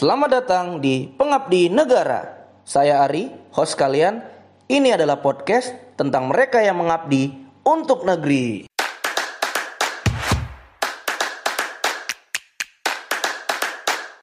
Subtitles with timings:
[0.00, 2.24] Selamat datang di Pengabdi Negara.
[2.64, 4.24] Saya Ari, host kalian.
[4.64, 7.28] Ini adalah podcast tentang mereka yang mengabdi
[7.68, 8.64] untuk negeri.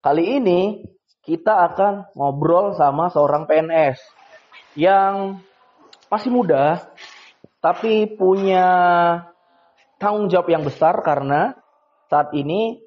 [0.01, 0.81] Kali ini
[1.21, 4.01] kita akan ngobrol sama seorang PNS
[4.81, 5.45] yang
[6.09, 6.89] masih muda
[7.61, 8.65] tapi punya
[10.01, 11.53] tanggung jawab yang besar karena
[12.09, 12.81] saat ini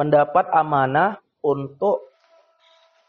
[0.00, 2.09] mendapat amanah untuk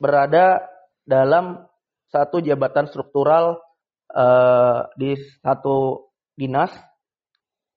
[0.01, 0.65] berada
[1.05, 1.61] dalam
[2.09, 3.61] satu jabatan struktural
[4.09, 5.13] eh, di
[5.45, 6.73] satu dinas.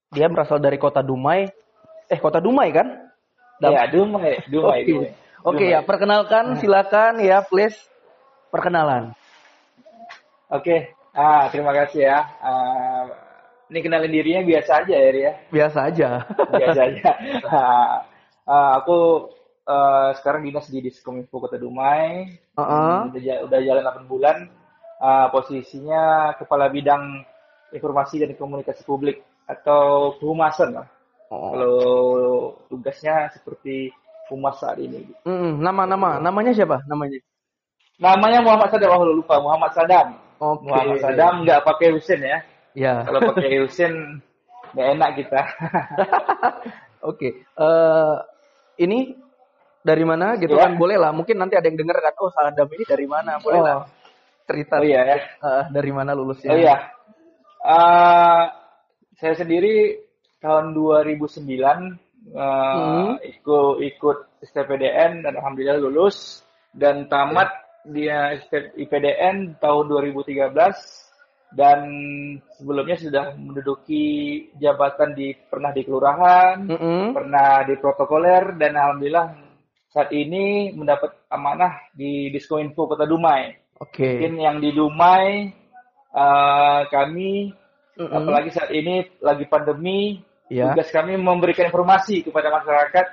[0.09, 1.45] Dia berasal dari kota Dumai.
[2.09, 2.88] Eh, kota Dumai kan?
[3.60, 4.88] Dam- Ya, Dumai, Dumai, Oke.
[4.88, 5.10] Dumai.
[5.45, 7.77] Oke ya, perkenalkan silakan ya, please
[8.48, 9.12] perkenalan.
[10.48, 12.18] Oke, ah terima kasih ya.
[12.41, 13.04] Ah,
[13.68, 15.32] ini kenalin dirinya biasa aja ya, ya.
[15.52, 16.09] Biasa aja.
[16.48, 17.10] Biasa aja.
[18.45, 19.29] Ah, aku
[19.64, 22.28] eh, sekarang dinas di Diskominfo Kota Dumai.
[22.56, 22.96] Heeh.
[23.04, 24.37] Hmm, udah, udah jalan 8 bulan.
[25.02, 27.26] Ah, posisinya kepala bidang
[27.74, 30.88] informasi dan komunikasi publik atau kehumasan lah.
[31.29, 31.51] Oh.
[31.51, 31.79] Kalau
[32.71, 33.90] tugasnya seperti
[34.30, 35.04] humas saat ini.
[35.26, 36.80] Mm, nama-nama, namanya siapa?
[36.88, 37.21] Namanya?
[38.01, 40.18] Namanya Muhammad Sadam, oh lupa Muhammad Sadam.
[40.43, 40.66] Oke.
[40.66, 42.38] Muhammad Sadam nggak pakai Husin ya.
[42.74, 42.95] Ya.
[43.06, 43.95] Kalau pakai Husin
[44.74, 45.40] nggak enak kita.
[47.06, 47.28] Oke.
[47.45, 48.15] Eh
[48.82, 49.15] ini
[49.85, 50.65] dari mana gitu Ya.
[50.66, 50.80] kan?
[50.80, 51.13] Boleh lah.
[51.13, 52.15] Mungkin nanti ada yang denger kan.
[52.18, 53.37] Oh, Sadam ini dari mana?
[53.38, 53.65] Boleh Oh.
[53.68, 53.77] lah.
[54.49, 54.80] Cerita.
[54.80, 55.16] Oh iya ya.
[55.21, 56.52] eh, dari mana lulusnya?
[56.52, 56.77] Oh iya.
[57.65, 58.43] Eh,
[59.16, 60.01] saya sendiri
[60.40, 63.21] tahun 2009 eh, Hmm.
[63.21, 66.41] ikut ikut STPDN dan alhamdulillah lulus
[66.72, 67.49] dan tamat
[67.84, 68.32] dia
[68.77, 70.53] IPDN tahun 2013
[71.53, 71.81] dan
[72.56, 74.05] sebelumnya sudah menduduki
[74.59, 77.12] jabatan di pernah di kelurahan, Mm-mm.
[77.15, 79.44] pernah di protokoler dan alhamdulillah
[79.94, 83.54] saat ini mendapat amanah di Diskoinfo Kota Dumai.
[83.78, 84.19] Oke.
[84.19, 85.54] Mungkin yang di Dumai
[86.10, 87.54] eh, kami
[87.94, 88.10] Mm-mm.
[88.10, 90.19] apalagi saat ini lagi pandemi,
[90.53, 90.75] Ya.
[90.77, 93.06] tugas kami memberikan informasi kepada masyarakat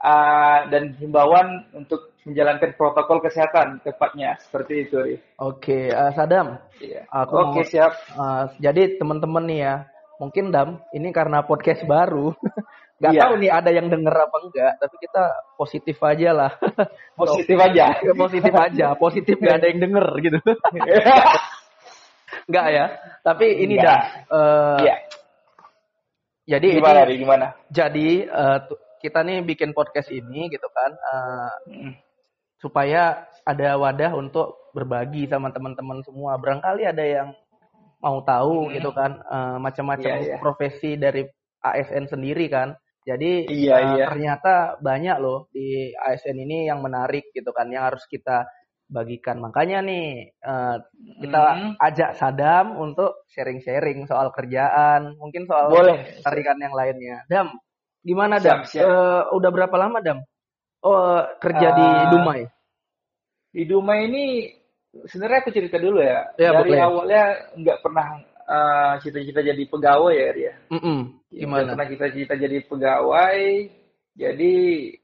[0.00, 4.96] eh, dan himbauan untuk menjalankan protokol kesehatan tepatnya seperti itu.
[4.96, 5.14] Ri.
[5.36, 6.56] Oke, eh, Sadam.
[6.78, 7.04] Iya.
[7.10, 7.92] Aku Oke mau- siap.
[7.92, 9.74] Eh, jadi teman-teman nih ya,
[10.16, 12.32] mungkin Dam, ini karena podcast baru,
[13.00, 13.20] nggak Iya.
[13.24, 15.22] tahu nih ada yang denger apa enggak, tapi kita
[15.56, 16.50] positif aja lah.
[17.20, 17.84] Positif aja.
[18.22, 20.38] Positif aja, positif nggak ada yang denger gitu.
[22.46, 22.84] Enggak ya,
[23.22, 23.86] tapi ini Nggak.
[23.86, 24.00] dah.
[24.28, 24.94] eh, Iya.
[26.50, 27.14] Jadi Gimana, ini?
[27.16, 27.46] Gimana?
[27.68, 31.92] jadi eh, tu- kita nih bikin podcast ini gitu kan, eh, Mm.
[32.58, 36.36] supaya ada wadah untuk berbagi sama teman-teman semua.
[36.36, 37.28] Barangkali ada yang
[37.98, 38.70] mau tahu Hmm.
[38.74, 40.36] gitu kan eh, macam-macam Iya, iya.
[40.38, 41.22] profesi dari
[41.60, 42.72] ASN sendiri kan.
[43.00, 44.04] Jadi Iya, eh, iya.
[44.12, 48.44] ternyata banyak loh di ASN ini yang menarik gitu kan yang harus kita
[48.90, 49.40] bagikan.
[49.40, 50.76] Makanya nih eh,
[51.24, 51.72] kita Hmm.
[51.80, 56.20] ajak Sadam untuk sharing-sharing soal kerjaan, mungkin soal Boleh.
[56.20, 57.24] tarikan yang lainnya.
[57.30, 57.56] Dam,
[58.04, 58.60] gimana Dam?
[58.64, 58.84] Siap, siap.
[58.84, 60.20] Eh, udah berapa lama Dam?
[60.84, 62.40] Oh, kerja di Eh, Dumai.
[63.50, 64.24] Di Dumai ini
[65.08, 66.24] sebenarnya aku cerita dulu ya.
[66.36, 66.80] Ya, Dari boleh.
[66.80, 67.22] awalnya
[67.56, 68.06] nggak pernah
[68.50, 70.54] eh, cita-cita jadi pegawai ya, Ria.
[70.74, 70.98] Mm-mm.
[71.30, 71.78] Gimana?
[71.78, 73.38] Karena kita cita jadi pegawai,
[74.18, 74.54] jadi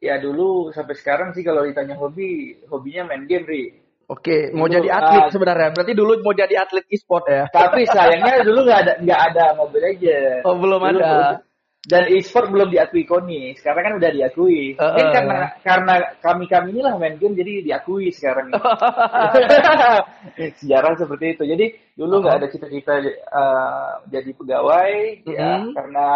[0.02, 3.64] ya dulu sampai sekarang sih kalau ditanya hobi, hobinya main game, Ri.
[4.06, 5.68] Oke, mau Dulu, jadi atlet ah, sebenarnya.
[5.74, 7.44] Berarti dulu mau jadi atlet e-sport ya?
[7.50, 10.42] Tapi sayangnya dulu nggak ada nggak ada Mobile Legends.
[10.46, 11.42] Oh, belum Dulu- ada.
[11.86, 13.54] Dan e-sport belum diakui Koni.
[13.54, 14.74] Sekarang kan udah diakui.
[14.74, 15.14] Mungkin Uh-uh.
[15.14, 18.50] karena karena kami kami inilah main game jadi diakui sekarang.
[20.58, 21.42] Sejarah seperti itu.
[21.46, 24.92] Jadi dulu nggak ada cita-cita eh, jadi pegawai,
[25.30, 25.78] ya Mhm.
[25.78, 26.08] karena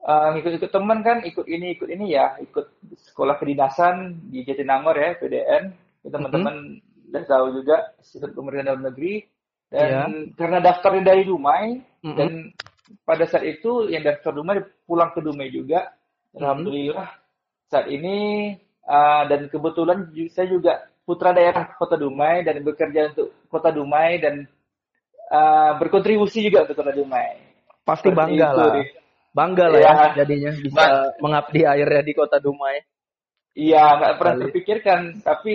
[0.00, 2.70] eh, ngikut-ikut teman kan, ikut ini ikut ini ya, ikut
[3.10, 5.64] sekolah kedinasan di Jatinangor ya, PDN.
[6.00, 6.78] Ya, Teman-teman
[7.10, 9.26] udah tahu juga sistem pemerintahan dalam negeri.
[9.70, 12.16] Dan karena daftarnya dari Dumai, Mhm.
[12.16, 12.30] dan
[13.04, 15.90] pada saat itu yang daftar Dumai pulang ke Dumai juga.
[16.34, 16.38] Mhm.
[16.40, 17.08] Alhamdulillah
[17.70, 18.16] saat ini
[18.86, 20.72] uh, dan kebetulan saya juga
[21.06, 24.46] putra daerah Kota Dumai dan bekerja untuk Kota Dumai dan
[25.30, 27.38] uh, berkontribusi juga untuk Kota Dumai.
[27.82, 28.74] Pasti Seperti bangga itu, lah.
[29.30, 29.92] Bangga lah Iya.
[29.94, 32.76] ya jadinya bisa Bang- mengabdi akhirnya di kota Dumai.
[33.50, 34.42] Iya, nggak pernah Kali.
[34.46, 35.54] terpikirkan, tapi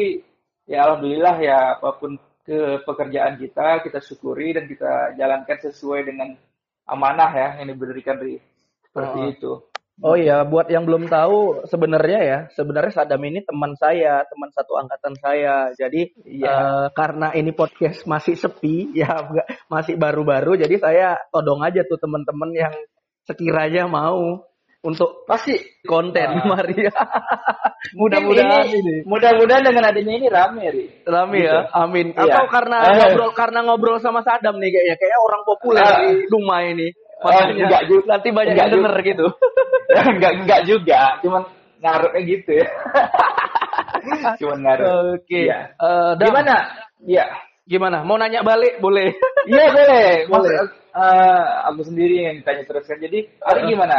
[0.67, 6.35] ya alhamdulillah ya apa pun ke pekerjaan kita kita syukuri dan kita jalankan sesuai dengan
[6.85, 8.37] amanah ya yang diberikan Ri.
[8.85, 9.29] Seperti Oh.
[9.31, 9.51] itu.
[10.03, 14.75] Oh iya, buat yang belum tahu sebenarnya ya, sebenarnya Sadam ini teman saya, teman satu
[14.75, 15.71] angkatan saya.
[15.71, 16.51] Jadi Iya.
[16.51, 19.23] eh, karena ini podcast masih sepi, ya
[19.71, 22.75] masih baru-baru, jadi saya todong aja tuh teman-teman yang
[23.23, 24.43] sekiranya mau
[24.85, 26.45] untuk Pasti konten Ah.
[26.45, 26.93] Maria.
[27.99, 28.95] Mudah-mudahan ini- ini.
[29.09, 30.85] Mudah-mudahan dengan adanya ini rame, Ri.
[31.03, 31.49] Rame Gitu.
[31.49, 32.07] ya, amin.
[32.13, 32.21] Iya.
[32.21, 32.93] Atau karena Eh.
[33.01, 35.97] ngobrol karena ngobrol sama Sadam nih kayaknya, kayak orang populer Ah.
[36.01, 36.87] di rumah ini.
[37.15, 38.05] Ah, Makanya enggak juga.
[38.11, 39.25] nanti banyak Enggak yang denger gitu.
[40.13, 41.41] enggak enggak juga, cuman
[41.81, 42.67] ngaruhnya gitu ya.
[44.41, 44.85] cuman ngaruh.
[45.17, 45.39] Oke.
[45.45, 45.59] Iya.
[45.73, 46.55] Eh, Dam, Gimana?
[47.01, 47.25] Iya.
[47.65, 47.97] Gimana?
[48.05, 48.77] Mau nanya balik?
[48.77, 49.09] Boleh.
[49.49, 50.09] Iya boleh.
[50.29, 50.53] Boleh.
[50.53, 52.97] Mas, eh, aku sendiri yang tanya terus kan.
[52.97, 53.67] Jadi Ari Uh.
[53.73, 53.97] gimana?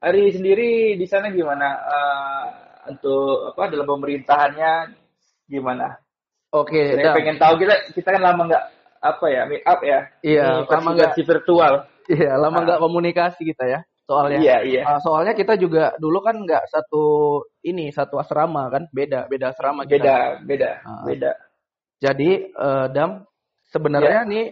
[0.00, 1.68] Ari sendiri di sana gimana?
[1.76, 2.44] Eh,
[2.88, 4.72] untuk apa dalam pemerintahannya
[5.44, 5.92] gimana?
[6.50, 7.16] Oke, Saya Dam.
[7.20, 8.64] pengen tahu kita kita kan lama nggak
[9.00, 10.00] apa ya meet up ya.
[10.24, 11.74] Iya, Ini lama nggak- versi virtual.
[12.10, 12.62] Iya, lama Ah.
[12.64, 13.80] nggak komunikasi kita ya.
[14.08, 14.38] Soalnya.
[14.42, 14.82] Iya iya.
[14.82, 17.02] Ah, soalnya kita juga dulu kan nggak satu
[17.62, 20.00] ini satu asrama kan, beda beda asrama kita.
[20.02, 21.02] Beda beda Ah.
[21.06, 21.30] beda.
[22.00, 23.22] Jadi eh, Dam,
[23.70, 24.30] sebenarnya Iya.
[24.32, 24.44] nih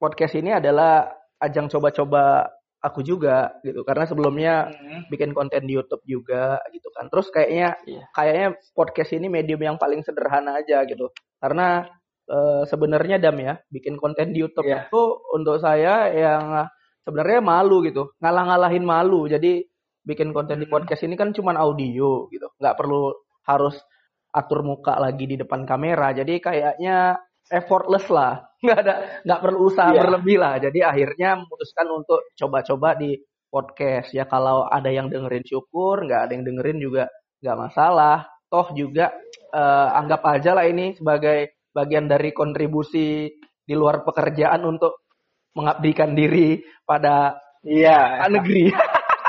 [0.00, 1.06] podcast ini adalah
[1.38, 3.82] ajang coba-coba aku juga gitu.
[3.82, 5.02] Karena sebelumnya Hmm.
[5.10, 7.10] bikin konten di YouTube juga gitu kan.
[7.10, 8.04] Terus kayaknya Iya.
[8.14, 11.10] kayaknya podcast ini medium yang paling sederhana aja gitu.
[11.42, 11.86] Karena
[12.28, 14.92] eh, sebenarnya Dam ya, bikin konten di YouTube Iya.
[14.92, 15.02] itu
[15.32, 16.68] untuk saya yang
[17.00, 18.12] sebenarnya malu gitu.
[18.20, 19.24] Ngalah-ngalahin malu.
[19.24, 19.64] Jadi
[20.04, 20.74] bikin konten di Hmm.
[20.76, 22.52] podcast ini kan cuman audio gitu.
[22.60, 23.16] nggak perlu
[23.48, 23.80] harus
[24.28, 26.12] atur muka lagi di depan kamera.
[26.12, 27.16] Jadi kayaknya
[27.50, 28.44] effortless lah.
[28.64, 30.00] nggak ada nggak perlu usaha Iya.
[30.02, 30.54] berlebih lah.
[30.58, 33.14] Jadi akhirnya memutuskan untuk coba-coba di
[33.48, 37.04] podcast ya kalau ada yang dengerin syukur nggak ada yang dengerin juga
[37.40, 39.08] nggak masalah toh juga
[39.56, 43.24] eh, anggap aja lah ini sebagai bagian dari kontribusi
[43.64, 45.00] di luar pekerjaan untuk
[45.56, 48.28] mengabdikan diri pada Iya.
[48.30, 48.68] negeri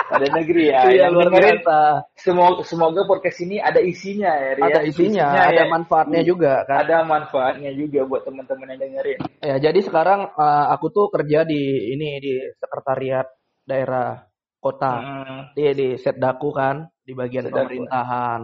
[0.09, 0.79] Ada negeri ya.
[0.83, 1.77] Iya, Yang luar biasa
[2.17, 4.51] Semoga, semoga podcast ini ada isinya ya.
[4.57, 4.65] Ria.
[4.65, 5.69] ada isinya ada ya.
[5.69, 9.19] manfaatnya juga kan Ada manfaatnya juga buat teman-teman yang dengerin.
[9.39, 11.61] ya jadi sekarang eh, aku tuh kerja di
[11.93, 13.27] ini di sekretariat
[13.63, 14.25] daerah
[14.57, 15.41] kota Hmm.
[15.53, 17.55] di di Setdaku kan di bagian Setdaku.
[17.69, 18.41] pemerintahan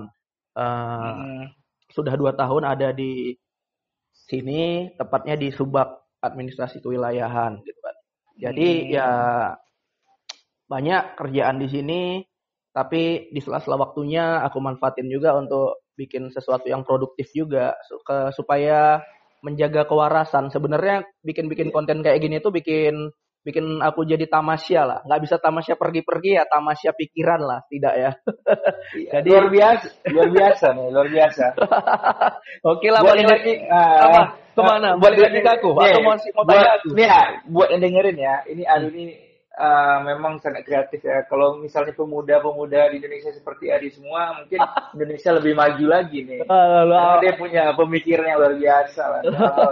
[0.56, 1.52] Eh, Hmm.
[1.92, 3.36] sudah dua tahun ada di
[4.16, 5.92] sini tepatnya di Subak
[6.22, 7.96] administrasi kewilayahan gitu kan
[8.40, 8.88] jadi Hmm.
[8.90, 9.10] ya
[10.66, 12.02] banyak kerjaan di sini
[12.70, 17.72] tapi di sela-sela waktunya aku manfaatin juga untuk bikin sesuatu yang produktif juga
[18.32, 19.00] supaya
[19.40, 23.14] menjaga kewarasan sebenarnya bikin-bikin konten kayak gini tuh bikin
[23.46, 28.12] bikin aku jadi tamasya lah nggak bisa tamasya pergi-pergi ya tamasya pikiran lah tidak ya
[28.96, 31.46] Iya, Jadi- luar biasa, luar biasa nih, luar biasa.
[32.70, 34.20] oke lah balik lagi apa?
[34.22, 34.26] ah,
[34.56, 34.90] Ke mana?
[34.96, 35.70] buat Balik lagi ke aku?
[35.74, 36.88] nih, Atau mau- mau buat, tanya aku?
[36.96, 39.04] nih ya, buat yang dengerin ya, ini Adu ini
[39.58, 41.24] ah, memang sangat kreatif ya.
[41.28, 44.60] Kalau misalnya pemuda-pemuda di Indonesia seperti Adi semua, mungkin
[44.96, 46.42] Indonesia lebih maju lagi nih.
[46.46, 49.22] Karena dia punya pemikiran yang luar biasa lah.
[49.26, 49.72] hal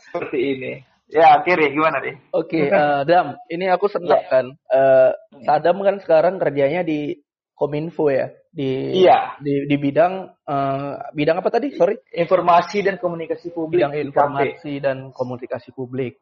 [0.00, 0.72] seperti ini.
[1.12, 2.16] Ya, akhirnya gimana nih?
[2.32, 4.46] Oke, eh, Dam, ini aku senang kan.
[4.50, 5.10] Eh,
[5.44, 7.14] Sadam kan sekarang kerjanya di
[7.54, 9.38] Kominfo ya, di Iya.
[9.38, 11.70] di, di bidang eh, bidang apa tadi?
[11.76, 16.18] Sorry, Informasi dan komunikasi publik bidang informasi dan komunikasi publik.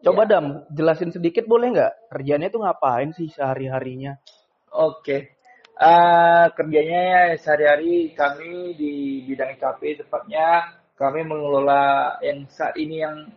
[0.00, 1.92] Coba Dam, jelasin sedikit boleh nggak?
[2.08, 4.16] Kerjanya tuh ngapain sih sehari-harinya?
[4.72, 5.36] Oke.
[5.80, 13.28] Eh, kerjanya ya sehari-hari kami di bidang IKP tepatnya kami mengelola yang saat ini yang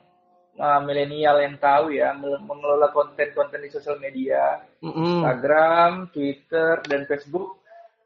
[0.55, 5.23] eh, milenial yang tahu ya mengelola konten-konten di sosial media Mm-mm.
[5.23, 7.59] Instagram, Twitter dan Facebook.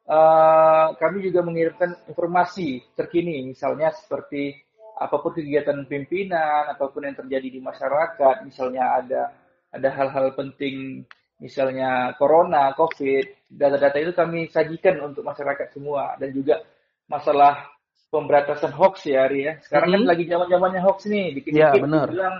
[0.06, 4.67] Eh, kami juga mengirimkan informasi terkini misalnya seperti
[4.98, 9.22] apa pun kegiatan pimpinan apa pun yang terjadi di masyarakat misalnya ada
[9.70, 11.06] ada hal-hal penting
[11.38, 16.66] misalnya corona, covid, data-data itu kami sajikan untuk masyarakat semua dan juga
[17.06, 17.70] masalah
[18.10, 19.54] pemberantasan hoax ya Ari ya.
[19.62, 20.10] Sekarang kan Mhm.
[20.10, 22.10] lagi zaman-zamannya hoax nih, dikit-dikit benar.
[22.10, 22.36] bilang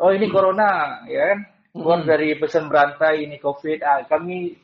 [0.00, 1.38] oh ini corona ya kan.
[1.70, 2.08] Keluar Mhm.
[2.08, 3.78] dari pesan berantai ini covid.
[3.84, 4.56] Ah, kami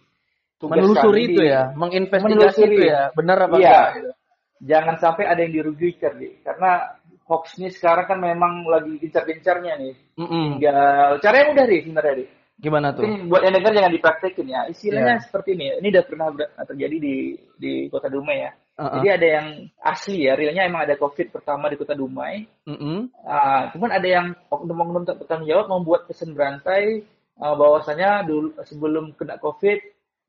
[0.56, 3.68] Menelusuri itu di- ya, menginvestigasi itu ya, benar apa Iya.
[3.68, 4.16] enggak?
[4.64, 6.95] Jangan sampai ada yang dirugikan nih, karena
[7.26, 9.94] hoax ini sekarang kan memang lagi gencar-gencarnya nih.
[10.16, 10.62] Mm-mm.
[10.62, 12.28] Tinggal caranya mudah nih sebenarnya nih.
[12.56, 13.04] Gimana tuh?
[13.04, 14.60] Mungkin buat yang dengar jangan dipraktekin ya.
[14.72, 15.24] Istilahnya Iya.
[15.28, 15.66] seperti ini.
[15.76, 16.26] Ini udah pernah
[16.64, 17.16] terjadi di
[17.60, 18.50] di Kota Dumai ya.
[18.76, 19.00] Uh-uh.
[19.00, 19.46] Jadi ada yang
[19.80, 22.44] asli ya, realnya emang ada COVID pertama di Kota Dumai.
[22.68, 23.08] Mm-mm.
[23.24, 27.04] Ah, cuman ada yang oknum-oknum tak bertanggung jawab membuat pesan berantai
[27.40, 29.80] ah, bahwasanya dulu sebelum kena COVID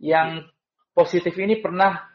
[0.04, 0.48] yang
[0.96, 2.08] positif ini pernah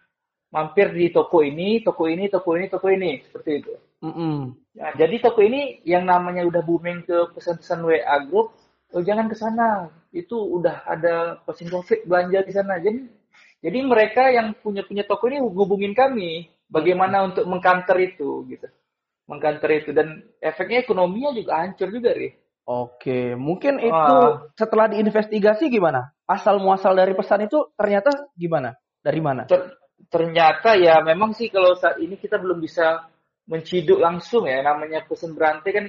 [0.53, 3.73] mampir di toko ini, toko ini, toko ini, toko ini, seperti itu.
[4.03, 4.59] Mm-mm.
[4.75, 8.51] Nah, jadi toko ini yang namanya udah booming ke pesan-pesan WA grup,
[8.91, 9.87] oh jangan ke sana.
[10.11, 12.83] Itu udah ada pasien COVID belanja di sana.
[12.83, 13.07] Jadi
[13.63, 18.67] jadi mereka yang punya punya toko ini hubungin kami bagaimana untuk mengkanter itu gitu.
[19.31, 22.35] Mengkanter itu dan efeknya ekonominya juga hancur juga, Ri.
[22.67, 24.17] Oke, mungkin itu
[24.59, 26.11] setelah diinvestigasi gimana?
[26.27, 28.75] Asal muasal dari pesan itu ternyata gimana?
[28.99, 29.47] Dari mana?
[29.47, 29.79] Ter
[30.11, 33.07] ternyata ya memang sih kalau saat ini kita belum bisa
[33.47, 35.87] menciduk langsung ya namanya pesan berantai kan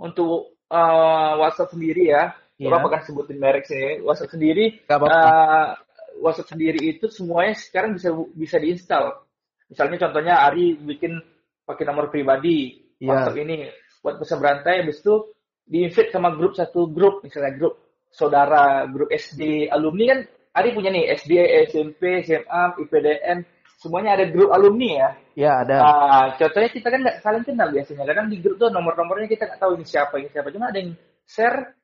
[0.00, 2.32] untuk uh, WhatsApp sendiri ya.
[2.60, 2.70] Yeah.
[2.70, 4.00] Bapak kan sebutin merek sih.
[4.04, 5.74] WhatsApp sendiri uh,
[6.20, 9.24] WhatsApp sendiri itu semuanya sekarang bisa bisa diinstal.
[9.72, 11.16] Misalnya contohnya Ari bikin
[11.64, 13.08] pakai nomor pribadi yeah.
[13.08, 13.66] WhatsApp ini
[14.02, 15.30] buat pesan berantai habis itu
[15.62, 17.74] di-invite sama grup satu grup misalnya grup
[18.12, 20.20] saudara, grup SD, alumni kan
[20.52, 21.32] Ari punya nih SD,
[21.72, 23.40] SMP, SMA, IPDN,
[23.82, 25.10] semuanya ada grup alumni ya.
[25.34, 25.76] Ya ada.
[25.82, 28.06] Uh, contohnya kita kan nggak saling kenal biasanya.
[28.06, 30.54] Kadang di grup tuh nomor-nomornya kita nggak tahu ini siapa ini siapa.
[30.54, 30.94] Cuma ada yang
[31.26, 31.74] share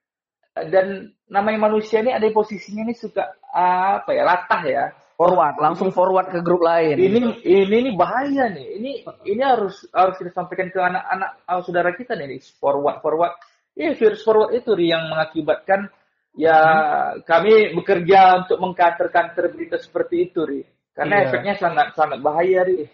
[0.71, 4.85] dan namanya manusia ini ada yang posisinya ini suka uh, apa ya latah ya.
[5.19, 6.95] Forward, langsung forward ke grup lain.
[6.95, 8.79] Ini ini ini bahaya nih.
[8.79, 8.91] Ini
[9.27, 12.39] ini harus harus kita sampaikan ke anak-anak saudara kita nih.
[12.63, 13.35] Forward forward.
[13.75, 15.91] Iya virus forward itu yang mengakibatkan
[16.39, 17.27] ya hmm.
[17.27, 20.63] kami bekerja untuk mengkanter-kanter berita seperti itu, Ri.
[20.99, 21.25] Karena iya.
[21.31, 22.91] efeknya sangat sangat bahaya, Ri.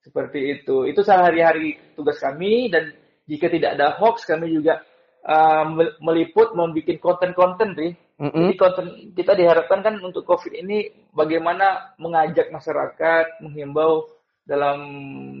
[0.00, 0.88] Seperti itu.
[0.88, 2.96] Itu sehari-hari tugas kami dan
[3.28, 4.80] jika tidak ada hoax kami juga
[5.20, 5.68] uh,
[6.00, 7.92] meliput membuat konten-konten, Ri.
[8.16, 8.40] Mm -hmm.
[8.48, 14.08] Jadi konten kita diharapkan kan untuk COVID ini bagaimana mengajak masyarakat, menghimbau
[14.46, 14.78] dalam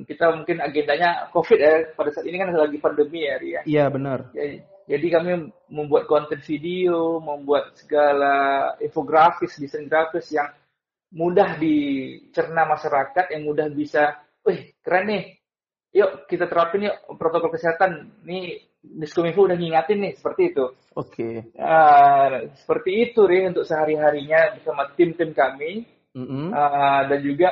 [0.02, 3.60] kita mungkin agendanya COVID ya pada saat ini kan lagi pandemi ya Ria.
[3.62, 4.34] Iya benar.
[4.34, 4.60] Jadi,
[4.90, 5.30] jadi kami
[5.70, 8.34] membuat konten video, membuat segala
[8.82, 10.50] infografis, desain grafis yang
[11.14, 15.22] mudah dicerna masyarakat, yang mudah bisa, wih keren nih,
[15.94, 18.22] yuk kita terapin yuk protokol kesehatan.
[18.26, 20.66] Nih Diskominfo udah ngingatin nih seperti itu.
[20.94, 21.10] Oke.
[21.10, 21.34] Okay.
[21.58, 25.82] Uh, seperti itu nih untuk sehari-harinya bersama tim-tim kami
[26.14, 26.46] mm -hmm.
[26.54, 27.48] uh, dan juga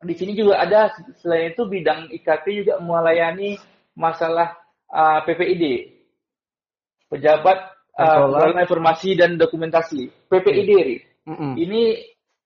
[0.00, 3.60] di sini juga ada selain itu bidang IKT juga melayani
[3.94, 4.56] masalah
[4.88, 5.92] uh, PPID
[7.12, 7.58] pejabat
[8.00, 10.72] uh, informasi dan dokumentasi PPID
[11.28, 11.52] mm -hmm.
[11.60, 11.82] ini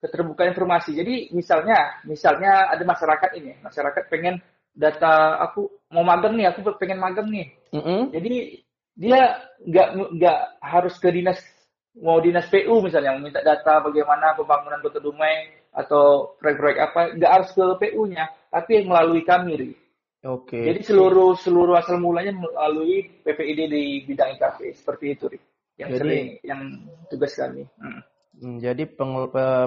[0.05, 4.37] keterbukaan informasi jadi misalnya misalnya ada masyarakat ini masyarakat pengen
[4.75, 8.01] data aku mau magang nih aku pengen magang nih mm -hmm.
[8.13, 8.33] jadi
[8.95, 9.21] dia
[9.65, 11.41] nggak nggak harus ke dinas
[11.99, 17.49] mau dinas PU misalnya minta data bagaimana pembangunan kota Dumai atau proyek-proyek apa nggak harus
[17.51, 19.75] ke PU-nya tapi melalui kami.
[20.25, 20.57] Oke.
[20.57, 25.25] Jadi seluruh seluruh asal mulanya melalui PPID di bidang IKP seperti itu,
[25.77, 26.61] yang jadi, sering yang
[27.11, 27.67] tugas kami.
[27.77, 28.01] Hmm.
[28.41, 28.83] Hmm jadi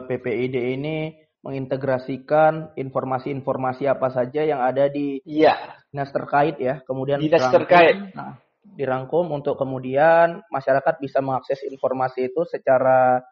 [0.08, 5.54] PPID ini mengintegrasikan informasi-informasi apa saja yang ada di ya.
[5.88, 8.10] dinas terkait ya, kemudian dinas terkait.
[8.12, 8.37] Nah,
[8.75, 13.22] dirangkum untuk kemudian masyarakat bisa mengakses informasi itu secara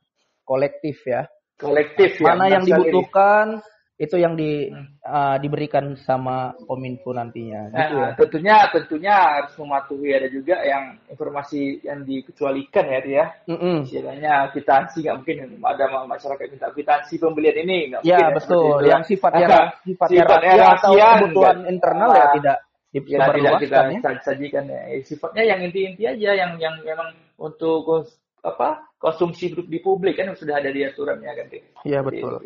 [0.47, 1.27] kolektif ya.
[1.59, 2.33] Kolektif ya.
[2.33, 4.69] Mana yang dibutuhkan ini itu yang di
[5.09, 8.17] uh, diberikan sama kominfo nantinya gitu nah, ya.
[8.21, 13.77] tentunya tentunya harus mematuhi ada juga yang informasi yang dikecualikan ya dia mm -mm.
[13.89, 18.89] istilahnya kwitansi nggak mungkin ada masyarakat minta kwitansi pembelian ini nggak ya, mungkin betul ya,
[18.93, 19.49] yang sifatnya
[19.81, 21.73] sifatnya sifatnya rahasia atau kebutuhan enggak.
[21.73, 22.59] internal ya tidak
[22.93, 23.01] ya,
[23.33, 24.13] tidak kita ya.
[24.21, 24.81] sajikan ya.
[24.93, 28.13] ya sifatnya yang inti-inti aja yang yang memang untuk
[28.45, 31.47] apa konsumsi di publik kan sudah ada di aturannya kan
[31.89, 32.45] iya betul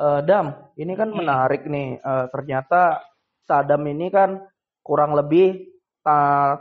[0.00, 1.18] uh, Dam, ini kan hmm.
[1.20, 2.00] menarik nih.
[2.00, 3.04] Uh, ternyata
[3.44, 4.40] Sadam ini kan
[4.80, 5.68] kurang lebih
[6.00, 6.54] ta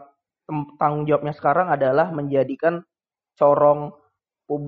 [0.81, 2.81] tanggung jawabnya sekarang adalah menjadikan
[3.37, 3.93] corong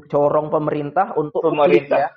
[0.08, 1.98] corong pemerintah untuk pemerintah.
[1.98, 2.10] ya.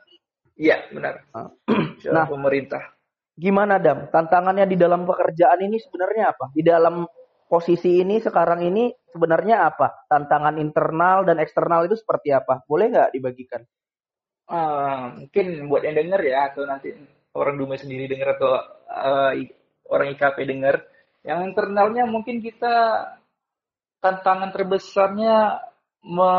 [0.54, 1.24] Iya, benar.
[2.14, 2.94] nah, pemerintah.
[3.34, 4.06] Gimana Dam?
[4.12, 6.54] Tantangannya di dalam pekerjaan ini sebenarnya apa?
[6.54, 7.02] Di dalam
[7.48, 10.06] posisi ini sekarang ini sebenarnya apa?
[10.06, 12.62] Tantangan internal dan eksternal itu seperti apa?
[12.68, 13.64] Boleh nggak dibagikan?
[14.48, 16.92] Uh, mungkin buat yang denger ya atau nanti
[17.34, 18.50] orang Dume sendiri denger atau
[18.90, 19.32] uh,
[19.90, 20.76] orang IKP denger
[21.24, 23.08] yang internalnya mungkin kita
[24.04, 25.64] tantangan terbesarnya
[26.04, 26.30] me,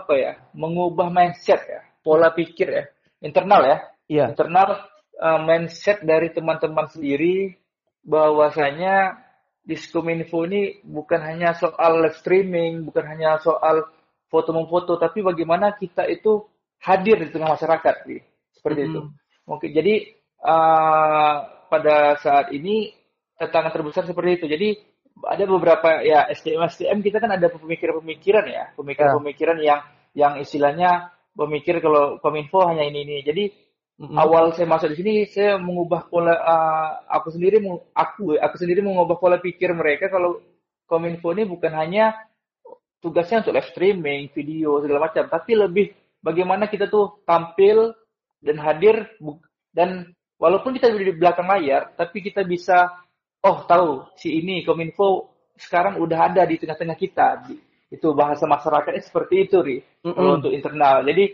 [0.00, 2.84] apa ya mengubah mindset ya pola pikir ya
[3.20, 3.78] internal ya
[4.08, 4.26] yeah.
[4.32, 4.88] internal
[5.20, 7.56] uh, mindset dari teman-teman sendiri
[8.06, 9.26] bahwasanya
[9.66, 13.82] Diskominfo ini bukan hanya soal live streaming, bukan hanya soal
[14.30, 16.46] foto memfoto, tapi bagaimana kita itu
[16.82, 18.22] hadir di tengah masyarakat, gitu.
[18.56, 18.96] seperti mm -hmm.
[18.96, 19.00] itu.
[19.46, 19.94] Mungkin jadi
[20.42, 21.36] uh,
[21.70, 22.90] pada saat ini
[23.38, 24.46] tantangan terbesar seperti itu.
[24.50, 24.68] Jadi
[25.24, 29.80] ada beberapa ya SDM SDM kita kan ada pemikiran-pemikiran ya, pemikiran-pemikiran yang
[30.16, 33.16] yang istilahnya pemikir kalau kominfo hanya ini ini.
[33.24, 33.44] Jadi
[34.00, 34.16] mm-hmm.
[34.16, 37.60] awal saya masuk di sini saya mengubah pola uh, aku sendiri
[37.92, 40.40] aku aku sendiri mengubah pola pikir mereka kalau
[40.88, 42.14] kominfo ini bukan hanya
[43.00, 45.86] tugasnya untuk live streaming, video segala macam, tapi lebih
[46.26, 47.94] bagaimana kita tuh tampil
[48.42, 49.06] dan hadir
[49.70, 50.10] dan
[50.42, 52.90] walaupun kita di belakang layar tapi kita bisa
[53.46, 57.46] oh tahu si ini kominfo sekarang udah ada di tengah-tengah kita
[57.86, 59.78] itu bahasa masyarakatnya seperti itu, Ri.
[59.78, 60.14] Mm-mm.
[60.14, 61.06] Kalau untuk internal.
[61.06, 61.24] Jadi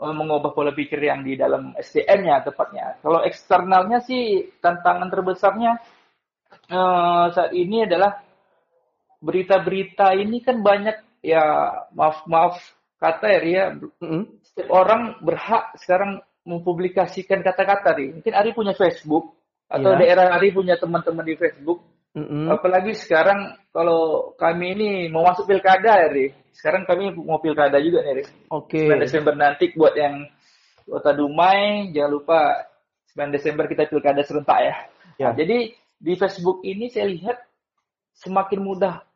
[0.00, 2.96] eh, mengubah pola pikir yang di dalam SDM-nya tepatnya.
[3.04, 5.72] Kalau eksternalnya sih tantangan terbesarnya
[6.72, 8.16] eh, saat ini adalah
[9.20, 11.44] berita-berita ini kan banyak ya
[11.92, 12.56] maaf maaf
[13.00, 13.64] kata ya Ria
[14.44, 18.20] setiap orang berhak sekarang mempublikasikan kata-kata nih.
[18.20, 19.36] Mungkin Ari punya Facebook
[19.70, 19.98] atau Iya.
[20.04, 21.80] daerah Ari punya teman-teman di Facebook.
[22.10, 22.50] Mm-mm.
[22.50, 26.34] Apalagi sekarang kalau kami ini mau masuk pilkada ya Ri.
[26.50, 28.24] Sekarang kami mau pilkada juga nih Ri.
[28.50, 28.90] Oke.
[28.90, 30.26] 9 Desember nanti buat yang
[30.90, 32.38] Kota Dumai, jangan lupa
[33.14, 34.74] 9 Desember kita pilkada serentak ya.
[35.22, 35.30] Ya.
[35.30, 37.38] Nah, jadi di Facebook ini saya lihat
[38.18, 39.06] semakin mudah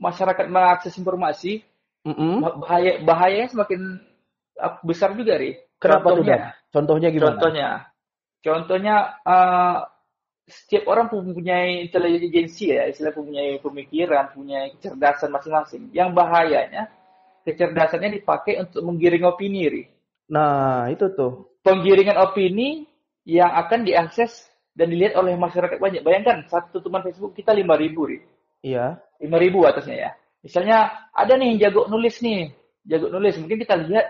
[0.00, 1.60] masyarakat mengakses informasi,
[2.40, 4.00] Bah- bahaya bahayanya semakin
[4.84, 5.56] besar juga, Ri.
[5.80, 6.42] Kenapa tuh, Contohnya, Dan?
[6.70, 7.28] Contohnya gimana?
[7.32, 7.68] contohnya,
[8.44, 9.76] contohnya uh,
[10.50, 15.82] setiap orang mempunyai intelijensi ya, istilah mempunyai pemikiran, punya kecerdasan masing-masing.
[15.94, 16.82] Yang bahayanya
[17.46, 19.82] kecerdasannya dipakai untuk menggiring opini, Ri.
[20.28, 21.48] Nah, itu tuh.
[21.64, 22.84] Penggiringan opini
[23.24, 26.04] yang akan diakses dan dilihat oleh masyarakat banyak.
[26.04, 28.18] Bayangkan satu teman Facebook kita 5000, Ri.
[28.60, 29.00] Iya.
[29.20, 30.10] 5000 atasnya ya.
[30.40, 32.52] Misalnya ada nih yang jago nulis nih,
[32.88, 33.36] jago nulis.
[33.36, 34.06] Mungkin kita lihat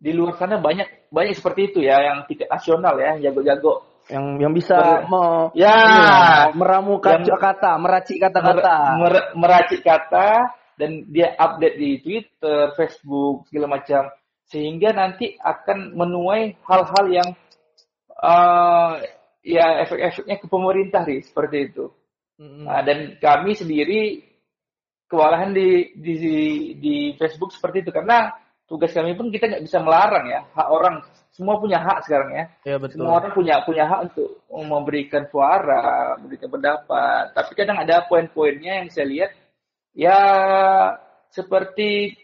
[0.00, 3.86] di luar sana banyak banyak seperti itu ya yang tingkat nasional ya, yang jago-jago.
[4.10, 6.18] Yang yang bisa me- Ya, iya,
[6.56, 8.98] meramu kata, meracik kata-kata.
[8.98, 14.10] mer- mer- meracik kata dan dia update di Twitter, Facebook segala macam
[14.50, 17.28] sehingga nanti akan menuai hal-hal yang
[18.18, 18.92] eh,
[19.46, 21.88] ya efek-efeknya ke pemerintah nih seperti itu.
[22.40, 22.66] Mm-mm.
[22.66, 24.29] Nah, dan kami sendiri
[25.10, 26.14] kewalahan di, di
[26.78, 27.90] di Facebook seperti itu.
[27.90, 28.30] Karena
[28.70, 31.02] tugas kami pun kita nggak bisa melarang ya hak orang.
[31.34, 32.44] Semua punya hak sekarang ya.
[32.62, 33.02] Ya betul.
[33.02, 37.34] semua orang punya punya hak untuk memberikan suara memberikan pendapat.
[37.34, 39.30] Tapi kadang ada poin-poinnya yang saya lihat
[39.98, 40.18] ya
[41.34, 42.14] seperti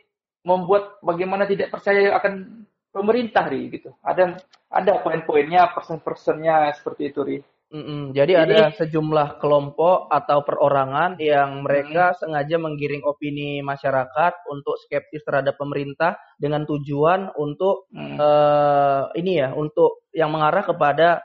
[0.46, 2.62] membuat bagaimana tidak percaya akan
[2.94, 3.90] pemerintah ri gitu.
[4.06, 4.38] Ada
[4.70, 7.38] ada poin-poinnya persen-persennya seperti itu ri
[7.76, 8.16] Mm-mm.
[8.16, 12.18] Jadi, Jadi- ada sejumlah kelompok atau perorangan yang mereka Hmm.
[12.25, 18.17] sengaja menggiring opini masyarakat untuk skeptis terhadap pemerintah dengan tujuan untuk Hmm.
[18.17, 21.21] eh, ini ya, untuk yang mengarah kepada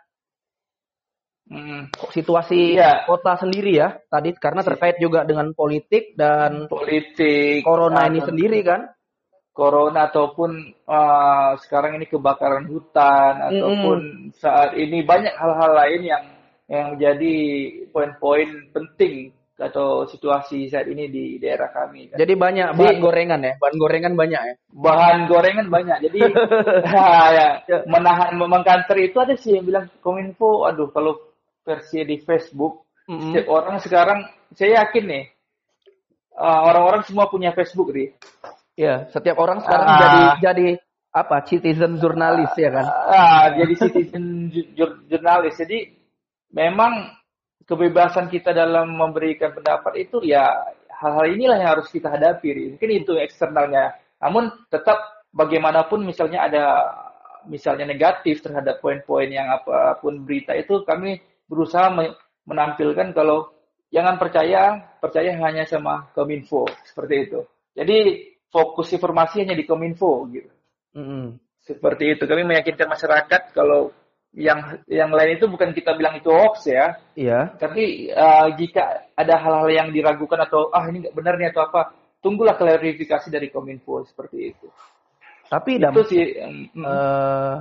[1.48, 1.88] Hmm.
[2.12, 3.04] situasi Iya.
[3.08, 4.00] kota sendiri ya.
[4.08, 8.92] Tadi karena terkait juga dengan politik dan politik corona ini sendiri kan.
[9.52, 16.24] corona ataupun uh, sekarang ini kebakaran hutan ataupun saat ini banyak hal-hal lain yang
[16.72, 17.36] yang menjadi
[17.92, 22.10] poin-poin penting atau situasi saat ini di daerah kami.
[22.10, 22.18] kan.
[22.18, 24.56] Jadi banyak Jadi- bahan gorengan ya, bahan gorengan banyak ya.
[24.74, 25.98] Bahan gorengan banyak.
[26.02, 26.20] Jadi
[27.38, 27.48] ya,
[27.86, 31.20] menahan mengkanter itu ada sih yang bilang kominfo, aduh kalau
[31.62, 33.36] versi di Facebook Mm-mm.
[33.36, 34.20] setiap orang sekarang
[34.52, 35.24] saya yakin nih
[36.34, 38.16] uh, orang-orang semua punya Facebook nih.
[38.74, 40.00] Ya, setiap orang sekarang Ah.
[40.00, 40.68] jadi jadi
[41.12, 41.44] apa?
[41.46, 42.86] Citizen jurnalis ya kan.
[42.88, 45.54] ah, jadi citizen ju- jur- jurnalis.
[45.54, 46.01] Jadi
[46.52, 47.12] memang
[47.66, 50.48] kebebasan kita dalam memberikan pendapat itu ya
[51.02, 52.78] hal-hal inilah yang harus kita hadapi.
[52.78, 53.98] Mungkin itu eksternalnya.
[54.22, 56.66] Namun tetap bagaimanapun misalnya ada
[57.50, 61.18] misalnya negatif terhadap poin-poin yang apa pun berita itu kami
[61.50, 62.14] berusaha me-
[62.46, 63.50] menampilkan kalau
[63.90, 67.40] jangan percaya percaya hanya sama Kominfo seperti itu.
[67.74, 67.98] Jadi
[68.52, 70.52] fokus informasi hanya di Kominfo gitu
[70.92, 71.40] Mm-mm.
[71.64, 73.96] seperti itu kami meyakinkan masyarakat kalau
[74.32, 77.52] yang yang lain itu bukan kita bilang itu hoax ya Iya.
[77.60, 81.92] tapi eh, jika ada hal-hal yang diragukan atau ah ini nggak benar nih atau apa
[82.24, 84.68] tunggulah klarifikasi dari kominfo seperti itu
[85.52, 87.56] Tapi itu sih mm, eh,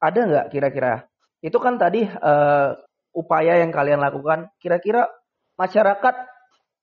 [0.00, 1.10] ada nggak kira-kira?
[1.42, 2.68] Itu kan tadi eh,
[3.10, 4.54] upaya yang kalian lakukan.
[4.62, 5.10] Kira-kira
[5.58, 6.14] masyarakat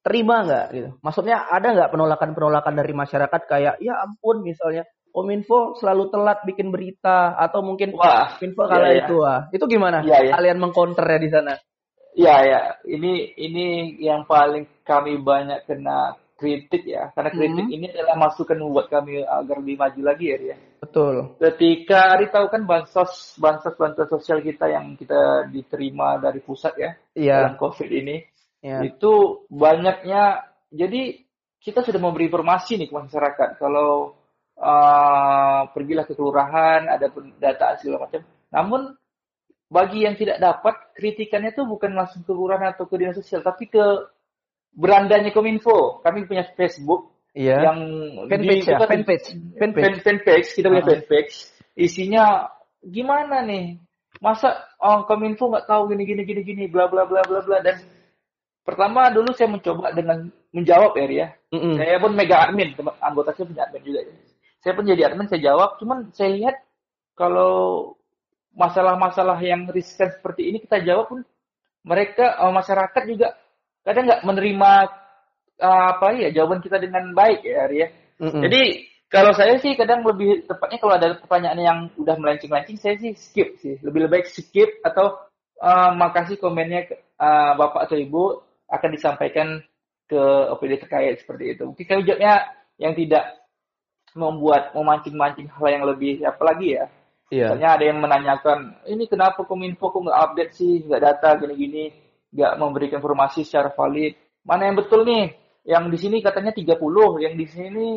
[0.03, 0.89] terima nggak gitu?
[0.99, 4.83] Maksudnya ada nggak penolakan-penolakan dari masyarakat kayak ya ampun misalnya
[5.17, 8.97] Kominfo selalu telat bikin berita atau mungkin wah Kominfo Iya, kala iya.
[9.01, 9.39] itu ah.
[9.49, 10.05] Itu gimana?
[10.05, 10.33] Iya, iya.
[10.37, 11.53] Kalian mengcounternya di sana?
[12.17, 17.75] ya ya ini ini yang paling kami banyak kena kritik ya karena kritik Mhm.
[17.77, 20.57] ini adalah masukan buat kami agar lebih maju lagi ya Ria.
[20.81, 21.37] Betul.
[21.37, 26.91] ketika Ari tahu kan bansos bansos bantuan sosial kita yang kita diterima dari pusat ya
[27.13, 27.53] Iya.
[27.53, 28.17] dalam COVID ini
[28.65, 28.81] Iya.
[28.81, 30.41] itu banyaknya
[30.73, 31.21] jadi
[31.61, 34.17] kita sudah memberi informasi nih ke masyarakat kalau
[34.57, 38.81] uh, pergilah ke kelurahan ada data segala macam namun
[39.67, 43.67] bagi yang tidak dapat kritikannya tuh bukan langsung ke kelurahan atau ke dinas sosial tapi
[43.67, 43.83] ke
[44.73, 47.69] berandanya Kominfo kami punya Facebook Iya.
[47.69, 47.79] yang
[48.33, 49.27] Fanpage di- ya, bukan- fanpage.
[49.61, 49.83] Fanpage.
[49.85, 50.89] fan- fanpage kita punya Ah.
[50.89, 51.33] fanpage
[51.77, 52.23] isinya
[52.81, 53.77] gimana nih
[54.17, 57.77] masa oh, kominfo nggak tahu gini gini gini gini bla bla bla bla bla dan
[58.65, 61.27] pertama dulu saya mencoba dengan menjawab ya Ria.
[61.53, 61.73] Mm -mm.
[61.77, 64.01] Saya pun mega admin, anggota saya punya admin juga.
[64.67, 65.79] Saya pun jadi admin, saya jawab.
[65.79, 66.59] Cuman saya lihat
[67.15, 67.95] kalau
[68.51, 71.19] masalah-masalah yang riskan seperti ini kita jawab pun
[71.87, 73.31] mereka uh, masyarakat juga
[73.87, 74.71] kadang nggak menerima
[75.63, 77.87] uh, apa ya jawaban kita dengan baik ya Ria.
[78.19, 78.41] Mm -mm.
[78.43, 78.61] Jadi
[79.07, 83.55] kalau saya sih kadang lebih tepatnya kalau ada pertanyaan yang udah melenceng-lenceng saya sih skip
[83.63, 83.79] sih.
[83.79, 85.15] Lebih lebih skip atau
[85.63, 88.23] uh, makasih komennya uh, Bapak atau Ibu
[88.67, 89.63] akan disampaikan
[90.11, 91.63] ke OPD terkait seperti itu.
[91.63, 92.33] Mungkin saya jawabnya
[92.83, 93.46] yang tidak
[94.17, 96.85] membuat memancing-mancing hal yang lebih apa lagi ya.
[97.29, 97.53] Iya.
[97.53, 101.91] Misalnya ada yang menanyakan, ini kenapa Kominfo kok nggak update sih, nggak data gini-gini,
[102.33, 104.15] nggak memberikan informasi secara valid.
[104.47, 105.35] Mana yang betul nih?
[105.67, 106.79] Yang di sini katanya 30,
[107.19, 107.87] yang di sini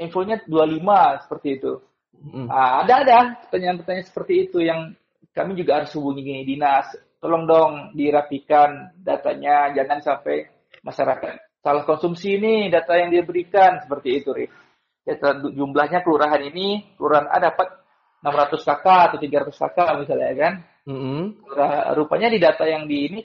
[0.00, 1.72] infonya 25 seperti itu.
[2.16, 2.48] Hmm.
[2.48, 4.96] Nah, ada ada pertanyaan-pertanyaan seperti itu yang
[5.36, 6.96] kami juga harus hubungi dinas.
[7.20, 10.48] Tolong dong dirapikan datanya, jangan sampai
[10.82, 14.50] masyarakat salah konsumsi ini data yang dia berikan seperti itu, Rif.
[15.02, 17.68] Data jumlahnya kelurahan ini, kelurahan A dapat
[18.22, 20.54] 600 kakak atau 300 kakak misalnya kan.
[20.86, 21.22] Mm -hmm.
[21.98, 23.20] Rupanya di data yang di ini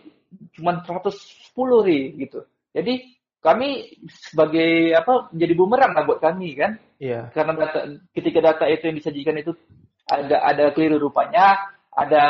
[0.58, 2.46] cuma 110 ri gitu.
[2.74, 6.82] Jadi kami sebagai apa jadi bumerang lah buat kami kan.
[6.98, 7.30] Iya.
[7.32, 7.80] Karena data,
[8.12, 9.54] ketika data itu yang disajikan itu
[10.10, 12.24] ada ada keliru rupanya, ada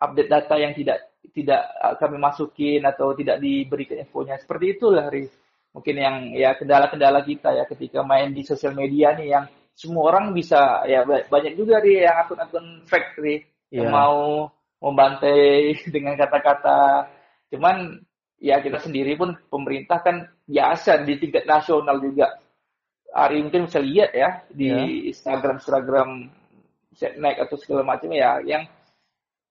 [0.00, 4.40] update data yang tidak tidak uh, kami masukin atau tidak diberikan infonya.
[4.40, 5.30] Seperti itulah, Riz.
[5.70, 10.34] Mungkin yang ya kendala-kendala kita ya ketika main di sosial media nih yang semua orang
[10.34, 13.38] bisa ya banyak juga nih yang akun-akun fake nih
[13.70, 13.80] yeah.
[13.80, 13.94] yang iya.
[13.94, 14.50] mau
[14.82, 17.06] membantai dengan kata-kata.
[17.54, 18.02] Cuman
[18.40, 22.34] ya kita sendiri pun pemerintah kan biasa di tingkat nasional juga.
[23.10, 25.10] Hari mungkin bisa lihat ya di yeah.
[25.14, 26.08] Instagram Instagram
[26.94, 28.66] setnek atau segala macam ya yang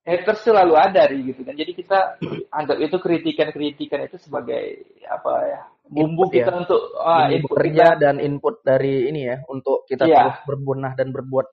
[0.04, 1.56] haters selalu ada gitu kan.
[1.56, 2.20] Jadi kita
[2.58, 6.58] anggap itu kritikan-kritikan itu sebagai apa ya bumbu input kita ya.
[6.62, 8.02] untuk ah, input kerja kita.
[8.02, 10.30] dan input dari ini ya untuk kita ya.
[10.30, 11.47] terus berbenah dan berbuat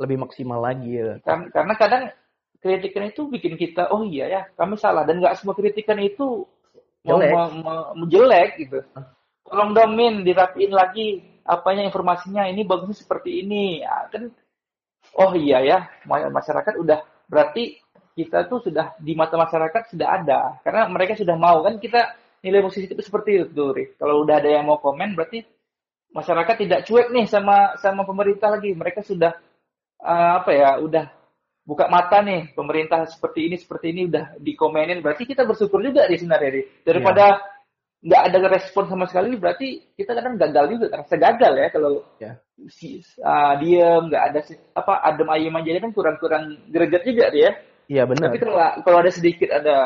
[0.00, 1.20] lebih maksimal lagi ya.
[1.20, 2.02] Karena, karena kadang
[2.58, 6.48] kritikan itu bikin kita oh iya ya kami salah dan nggak semua kritikan itu
[7.04, 8.80] jelek, mau, jelek gitu.
[9.44, 14.30] Tolong dong Min dirapiin lagi apanya informasinya ini bagusnya seperti ini ya kan
[15.18, 17.82] oh iya ya masyarakat udah berarti
[18.14, 22.60] kita tuh sudah di mata masyarakat sudah ada karena mereka sudah mau kan kita nilai
[22.60, 23.96] musisi itu seperti itu Rik.
[23.96, 25.46] kalau udah ada yang mau komen berarti
[26.12, 29.32] masyarakat tidak cuek nih sama sama pemerintah lagi mereka sudah
[30.02, 31.08] uh, apa ya udah
[31.62, 36.18] buka mata nih pemerintah seperti ini seperti ini udah dikomenin berarti kita bersyukur juga di
[36.18, 36.34] sini
[36.82, 37.40] daripada iya.
[38.02, 38.34] nggak yeah.
[38.34, 42.34] ada respon sama sekali berarti kita kadang gagal juga karena gagal ya kalau yeah.
[42.66, 44.40] si, uh, diem nggak ada
[44.74, 47.50] apa adem ayem aja kan kurang-kurang greget juga dia
[47.90, 48.32] Iya benar.
[48.32, 49.76] Tapi kalau kalau ada sedikit ada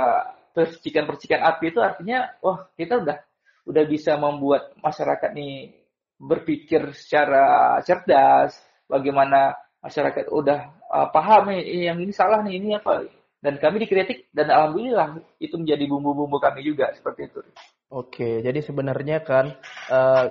[0.56, 3.20] percikan-percikan api itu artinya wah kita udah
[3.68, 5.76] udah bisa membuat masyarakat nih
[6.16, 8.56] berpikir secara cerdas
[8.88, 9.52] bagaimana
[9.84, 13.04] masyarakat udah uh, paham yang ini salah nih ini apa
[13.44, 17.40] dan kami dikritik dan alhamdulillah itu menjadi bumbu-bumbu kami juga seperti itu.
[17.92, 19.54] Oke, jadi sebenarnya kan
[19.92, 20.26] uh,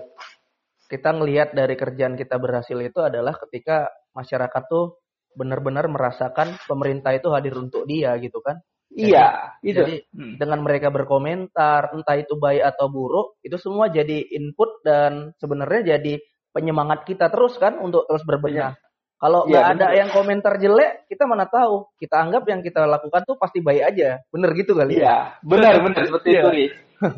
[0.92, 5.00] kita ngelihat dari kerjaan kita berhasil itu adalah ketika masyarakat tuh
[5.32, 8.60] benar-benar merasakan pemerintah itu hadir untuk dia gitu kan.
[8.94, 9.82] Iya, itu.
[9.82, 10.34] Jadi hmm.
[10.38, 16.22] dengan mereka berkomentar, entah itu baik atau buruk, itu semua jadi input dan sebenarnya jadi
[16.56, 18.78] penyemangat kita terus kan untuk terus berbenah.
[18.78, 18.84] Ya.
[19.16, 21.88] Kalau iya, nggak ya, ada yang komentar jelek, kita mana tahu.
[21.96, 24.20] Kita anggap yang kita lakukan tuh pasti baik aja.
[24.28, 25.04] Bener gitu kali ya?
[25.04, 26.66] Iya, benar benar seperti itu, Ri.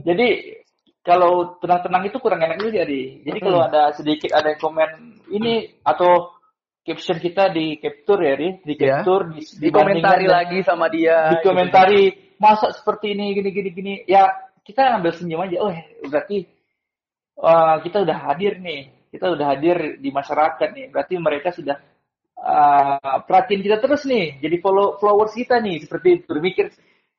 [0.06, 0.28] Jadi
[1.02, 3.26] kalau tenang-tenang itu kurang enak juga, Ri.
[3.26, 4.90] Jadi kalau ada sedikit ada yang komen
[5.34, 6.37] ini atau
[6.88, 9.04] caption kita di capture ya, di, di iya.
[9.04, 9.36] capture, ya.
[9.36, 11.36] di, di komentari lagi sama dia.
[11.36, 12.40] Di komentari, gitu.
[12.40, 13.94] masa seperti ini, gini, gini, gini.
[14.08, 14.32] Ya,
[14.64, 15.60] kita ambil senyum aja.
[15.60, 15.76] Oh,
[16.08, 16.48] berarti
[17.44, 19.12] uh, kita udah hadir nih.
[19.12, 20.86] Kita udah hadir di masyarakat nih.
[20.88, 21.76] Berarti mereka sudah
[22.40, 24.40] uh, perhatiin kita terus nih.
[24.40, 25.84] Jadi follow followers kita nih.
[25.84, 26.26] Seperti itu.
[26.32, 26.72] Berpikir,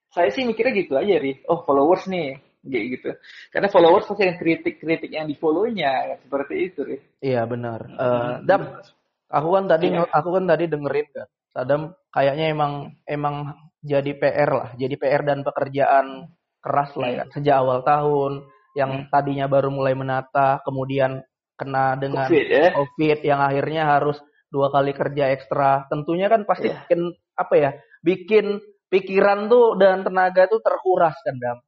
[0.08, 1.44] saya sih mikirnya gitu aja, Ri.
[1.44, 3.10] Oh, followers nih kayak gitu.
[3.52, 6.96] Karena followers pasti yang kritik-kritik yang di follow-nya seperti itu, Ri.
[7.20, 7.80] Iya benar.
[7.96, 8.84] Uh, Dap,
[9.28, 10.08] Aku kan tadi iya.
[10.08, 11.28] aku kan tadi dengerin kan.
[11.52, 12.72] Sadam kayaknya emang
[13.04, 13.52] emang
[13.84, 17.24] jadi PR lah, jadi PR dan pekerjaan keras lah ya.
[17.28, 17.32] Hmm.
[17.36, 18.32] Sejak awal tahun
[18.76, 19.08] yang hmm.
[19.12, 21.22] tadinya baru mulai menata, kemudian
[21.58, 22.66] kena dengan COVID, ya?
[22.74, 25.90] COVID yang akhirnya harus dua kali kerja ekstra.
[25.90, 26.84] Tentunya kan pasti yeah.
[26.86, 27.00] bikin
[27.34, 27.70] apa ya?
[28.00, 28.46] Bikin
[28.88, 31.58] pikiran tuh dan tenaga tuh terkuras kan, Dam.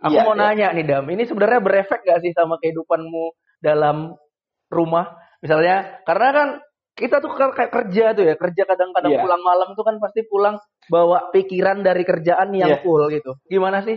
[0.00, 0.42] Aku yeah, mau yeah.
[0.50, 1.04] nanya nih, Dam.
[1.06, 3.24] Ini sebenarnya berefek gak sih sama kehidupanmu
[3.62, 4.16] dalam
[4.68, 5.16] rumah?
[5.40, 6.48] Misalnya, karena kan
[7.00, 9.24] kita tuh kayak kerja tuh ya kerja kadang-kadang yeah.
[9.24, 10.60] pulang malam tuh kan pasti pulang
[10.92, 12.82] bawa pikiran dari kerjaan yang yeah.
[12.84, 13.96] full gitu gimana sih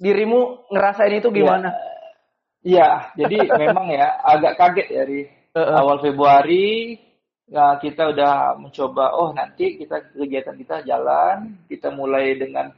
[0.00, 1.76] dirimu ngerasain itu gimana?
[2.64, 3.36] Iya, ya, jadi
[3.68, 5.76] memang ya agak kaget ya di uh -uh.
[5.84, 6.96] awal Februari
[7.52, 12.72] ya, kita udah mencoba oh nanti kita kegiatan kita jalan, kita mulai dengan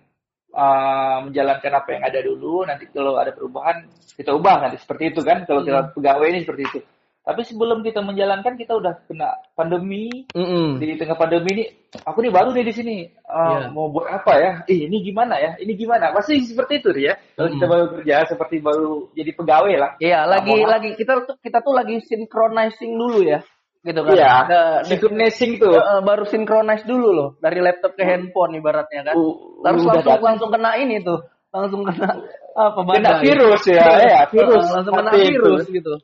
[0.51, 3.87] uh, menjalankan apa yang ada dulu, nanti kalau ada perubahan
[4.19, 5.93] kita ubah nanti seperti itu kan kalau kita hmm.
[5.95, 6.81] pegawai ini seperti itu.
[7.23, 10.27] Tapi sebelum kita menjalankan kita udah kena pandemi.
[10.35, 10.67] Mm -hmm.
[10.83, 11.65] Di tengah pandemi ini,
[12.03, 12.97] aku nih baru deh di sini.
[13.23, 13.71] Uh, yeah.
[13.71, 14.51] Mau buat apa ya?
[14.67, 15.55] Eh, ini gimana ya?
[15.55, 16.11] Ini gimana?
[16.11, 17.15] Pasti seperti itu ya.
[17.39, 17.55] Kalau mm.
[17.55, 19.91] kita baru kerja seperti baru jadi pegawai lah.
[20.03, 23.39] Iya, yeah, lagi nah, lagi kita kita tuh lagi synchronizing dulu ya.
[23.87, 24.13] Gitu kan.
[24.19, 25.79] Iya, yeah, synchronizing tuh.
[25.79, 29.15] Uh, baru synchronize dulu loh dari laptop ke handphone ibaratnya kan.
[29.15, 31.23] Uh, Terus langsung langsung kena ini tuh.
[31.55, 32.19] Langsung kena
[32.59, 34.67] apa Kena virus ya, ya, virus.
[34.67, 35.79] Uh, langsung kena virus itu.
[35.79, 35.95] gitu.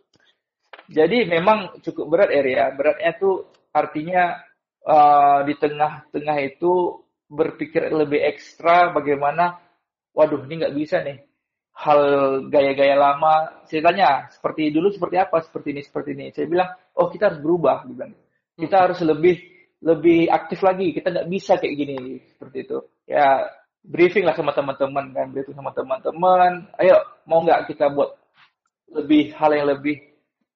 [0.89, 2.73] Jadi memang cukup berat area.
[2.73, 4.41] Beratnya tuh artinya
[4.89, 9.61] uh, di tengah-tengah itu berpikir lebih ekstra bagaimana,
[10.17, 11.29] waduh ini nggak bisa nih
[11.79, 12.01] hal
[12.51, 13.63] gaya-gaya lama.
[13.69, 16.27] Saya tanya seperti dulu seperti apa, seperti ini, seperti ini.
[16.33, 18.17] Saya bilang, oh kita harus berubah, bilang.
[18.59, 18.85] Kita hmm.
[18.89, 19.37] harus lebih
[19.79, 20.91] lebih aktif lagi.
[20.91, 21.97] Kita nggak bisa kayak gini
[22.27, 22.79] seperti itu.
[23.07, 23.47] Ya
[23.85, 26.67] briefing lah sama teman-teman kan, briefing sama teman-teman.
[26.81, 26.99] Ayo
[27.29, 28.17] mau nggak kita buat
[28.89, 30.08] lebih hal yang lebih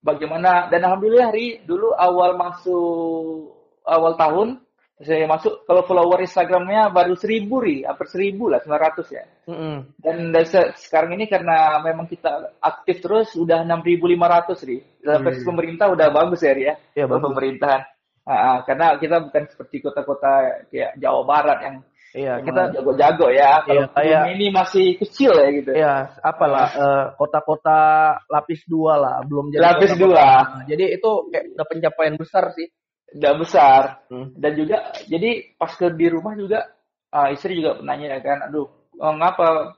[0.03, 0.69] bagaimana?
[0.69, 3.55] Dan alhamdulillah Ri dulu awal masuk
[3.87, 4.61] awal tahun
[5.03, 7.83] saya masuk kalau follower Instagramnya baru seribu ri.
[7.83, 9.25] Hampir seribu lah sembilan ratus ya.
[9.51, 9.77] Mm -hmm.
[9.99, 10.45] dan, dan
[10.79, 14.79] sekarang ini karena memang kita aktif terus udah enam ribu lima ratus ri.
[15.03, 17.83] Dalam versi pemerintah udah bagus ya ri ya, ya pemerintahan.
[18.23, 21.77] Nah, karena kita bukan seperti kota-kota kayak Jawa Barat yang
[22.13, 23.65] Iya, kita jago-jago ya.
[23.65, 25.71] Kalau iya, kayak ini masih kecil ya gitu.
[25.73, 27.81] Iya, apalah uh, kota-kota
[28.29, 30.21] lapis dua lah, belum jadi lapis dua.
[30.45, 32.69] Nah, jadi itu kayak udah pencapaian besar sih.
[33.17, 33.83] Udah besar.
[34.13, 34.29] Hmm.
[34.37, 36.69] Dan juga jadi pas ke di rumah juga
[37.17, 38.69] uh, istri juga nanya ya kan, aduh,
[39.01, 39.73] oh, ngapa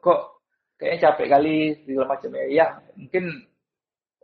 [0.00, 0.40] kok
[0.80, 2.44] kayaknya capek kali segala macam ya.
[2.48, 2.66] Ya,
[2.96, 3.24] mungkin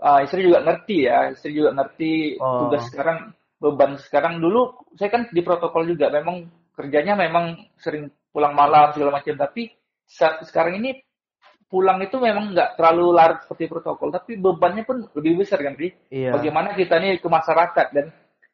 [0.01, 2.73] uh, istri juga ngerti ya, istri juga ngerti oh.
[2.73, 8.54] tugas sekarang beban sekarang dulu saya kan di protokol juga memang kerjanya memang sering pulang
[8.54, 9.35] malam segala macam.
[9.37, 9.70] Tapi
[10.06, 11.00] saat sekarang ini
[11.70, 14.11] pulang itu memang nggak terlalu larut seperti protokol.
[14.11, 16.35] Tapi bebannya pun lebih besar kan sih iya.
[16.35, 18.06] bagaimana kita nih ke masyarakat dan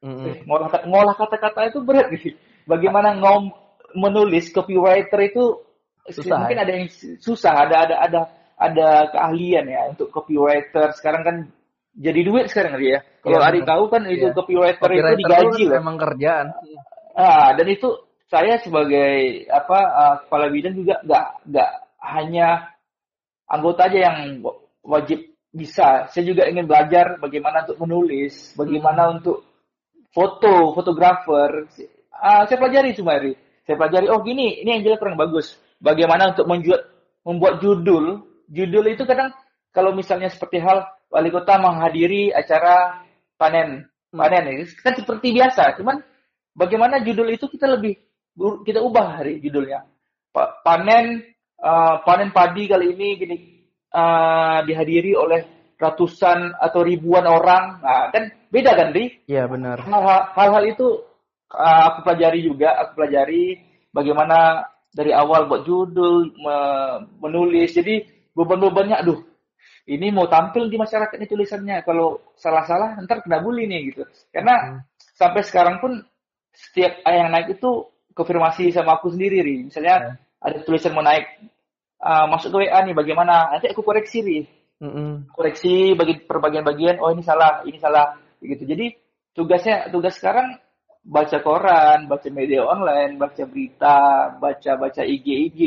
[0.04, 0.44] mm-hmm.
[0.44, 2.36] ngolah ngolah kata-kata itu berat sih
[2.68, 3.48] bagaimana ngom
[3.96, 5.64] menulis copywriter itu
[6.12, 6.62] susah, mungkin ya?
[6.68, 6.86] ada yang
[7.18, 8.20] susah ada ada ada
[8.56, 11.36] ada keahlian ya untuk copywriter sekarang kan
[11.96, 13.00] jadi duit sekarang ya.
[13.24, 14.36] Kalau ya, Ari tahu kan itu iya.
[14.36, 15.72] copywriter, copywriter itu digaji loh.
[15.80, 16.46] memang kerjaan.
[17.16, 17.88] Ah dan itu
[18.26, 21.70] saya sebagai apa uh, kepala bidang juga nggak nggak
[22.02, 22.74] hanya
[23.46, 24.42] anggota aja yang
[24.82, 26.10] wajib bisa.
[26.10, 29.14] Saya juga ingin belajar bagaimana untuk menulis, bagaimana hmm.
[29.18, 29.46] untuk
[30.10, 31.70] foto, fotografer.
[32.12, 33.38] Uh, saya pelajari semua hari.
[33.66, 35.58] Saya pelajari, oh gini, ini yang jelas kurang bagus.
[35.82, 36.82] Bagaimana untuk membuat
[37.26, 38.26] membuat judul.
[38.46, 39.34] Judul itu kadang
[39.74, 43.02] kalau misalnya seperti hal wali kota menghadiri acara
[43.34, 44.18] panen, hmm.
[44.18, 45.78] panen ini kan seperti biasa.
[45.78, 46.02] Cuman
[46.54, 48.05] bagaimana judul itu kita lebih
[48.36, 49.88] kita ubah hari judulnya.
[50.62, 51.24] Panen
[51.60, 53.36] uh, panen padi kali ini gini
[53.92, 57.80] uh, dihadiri oleh ratusan atau ribuan orang.
[57.80, 59.24] Nah, kan beda kan, Ri?
[59.28, 59.80] Iya, benar.
[60.32, 61.04] Hal-hal itu
[61.52, 63.60] uh, aku pelajari juga, aku pelajari
[63.92, 66.32] bagaimana dari awal buat judul,
[67.20, 67.76] menulis.
[67.76, 69.20] Jadi beban-bebannya aduh,
[69.86, 71.76] ini mau tampil di masyarakat ini tulisannya.
[71.84, 74.02] Kalau salah-salah ntar kena bully nih gitu.
[74.32, 74.78] Karena hmm.
[75.14, 76.00] sampai sekarang pun
[76.56, 77.84] setiap yang naik itu
[78.16, 79.68] konfirmasi sama aku sendiri ri.
[79.68, 80.40] Misalnya yeah.
[80.40, 81.28] ada tulisan mau naik
[82.00, 83.52] uh, masuk ke WA nih bagaimana?
[83.52, 84.40] Nanti aku koreksi ri.
[84.76, 85.32] Mm-hmm.
[85.32, 88.12] koreksi bagi perbagian-bagian oh ini salah ini salah
[88.44, 88.68] gitu.
[88.68, 88.92] Jadi
[89.32, 90.60] tugasnya tugas sekarang
[91.00, 95.60] baca koran baca media online baca berita baca baca IG IG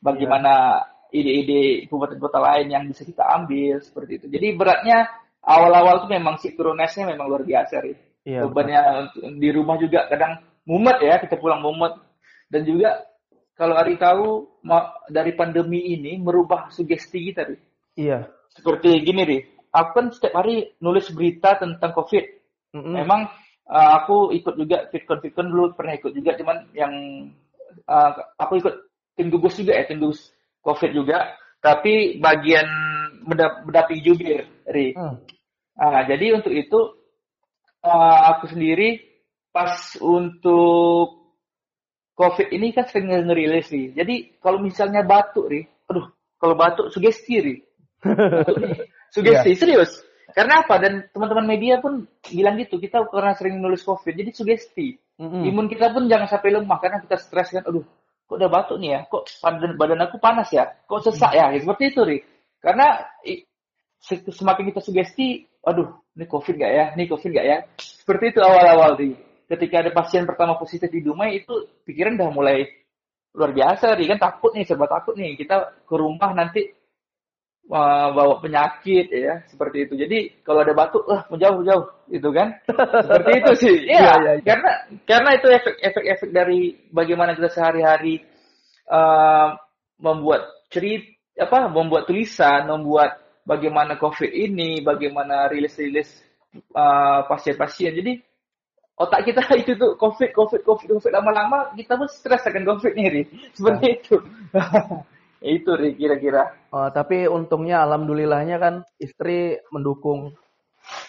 [0.00, 0.80] bagaimana
[1.12, 1.20] yeah.
[1.20, 4.26] ide-ide kabupaten kota lain yang bisa kita ambil seperti itu.
[4.32, 5.04] Jadi beratnya
[5.44, 7.92] awal-awal tuh memang sinkronisnya memang luar biasa ri.
[8.24, 10.40] Yeah, bebannya di rumah juga kadang
[10.70, 11.98] mumet ya kita pulang mumet
[12.46, 13.02] dan juga
[13.58, 14.48] kalau Ari tahu
[15.10, 17.60] dari pandemi ini merubah sugesti kita nih.
[18.00, 18.18] Iya.
[18.56, 22.24] Seperti gini nih, aku kan setiap hari nulis berita tentang COVID.
[22.72, 22.94] Mm -hmm.
[23.04, 23.20] Memang
[23.68, 26.94] uh, aku ikut juga fitcon fitcon dulu pernah ikut juga, cuman yang
[27.84, 28.74] uh, aku ikut
[29.12, 30.32] tim gugus juga ya tim gugus
[30.64, 31.36] COVID juga.
[31.60, 32.64] Tapi bagian
[33.28, 34.96] mendampingi juga, Ri.
[34.96, 35.20] Hmm.
[35.76, 36.96] Nah, jadi untuk itu
[37.84, 39.09] uh, aku sendiri
[39.50, 41.20] pas untuk
[42.14, 43.96] COVID ini kan sering ngerilis nih.
[43.96, 47.58] Jadi kalau misalnya batuk nih, aduh, kalau batuk sugesti nih.
[49.14, 49.58] sugesti, yeah.
[49.58, 49.92] serius.
[50.30, 50.78] Karena apa?
[50.78, 54.94] Dan teman-teman media pun bilang gitu, kita karena sering nulis COVID, jadi sugesti.
[55.18, 55.42] Mm -hmm.
[55.48, 57.82] Imun kita pun jangan sampai lemah, karena kita stres kan, aduh,
[58.30, 61.84] kok udah batuk nih ya, kok badan, badan aku panas ya, kok sesak ya, seperti
[61.90, 62.18] itu ri.
[62.62, 63.00] Karena
[64.30, 68.94] semakin kita sugesti, aduh, ini covid nggak ya, ini covid nggak ya, seperti itu awal-awal
[68.94, 69.29] ri.
[69.50, 72.70] Ketika ada pasien pertama positif di Dumai itu pikiran udah mulai
[73.34, 76.70] luar biasa ri kan takut nih, serba takut nih kita ke rumah nanti
[77.70, 79.94] bawa penyakit ya seperti itu.
[79.94, 82.58] Jadi kalau ada batuk, lah menjauh jauh itu kan.
[83.06, 83.76] seperti itu sih.
[83.86, 84.42] Iya, ya, ya, ya.
[84.42, 84.70] karena
[85.06, 88.26] karena itu efek-efek dari bagaimana kita sehari-hari
[88.90, 89.54] uh,
[90.02, 91.06] membuat cerita
[91.38, 96.10] apa membuat tulisan, membuat bagaimana COVID ini, bagaimana rilis-rilis
[96.74, 97.94] uh, pasien-pasien.
[97.94, 98.12] Jadi
[98.96, 103.26] otak kita itu tuh COVID, COVID, COVID, COVID lama-lama kita pun stres akan COVID nih,
[103.54, 103.96] seperti nah.
[103.96, 104.16] itu.
[105.56, 106.52] itu kira-kira.
[106.68, 110.36] Oh, tapi untungnya alhamdulillahnya kan istri mendukung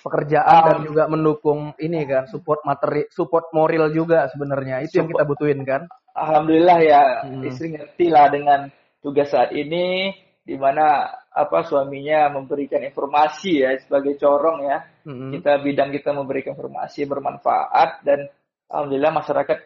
[0.04, 5.00] pekerjaan um, dan juga mendukung ini kan support materi support moral juga sebenarnya itu support,
[5.00, 5.82] yang kita butuhin kan
[6.13, 7.41] alhamdulillah ya hmm.
[7.48, 8.60] istri ngerti lah dengan
[9.02, 15.32] tugas saat ini di mana apa suaminya memberikan informasi ya sebagai corong ya hmm.
[15.38, 18.25] kita bidang kita memberikan informasi bermanfaat dan
[18.67, 19.58] alhamdulillah masyarakat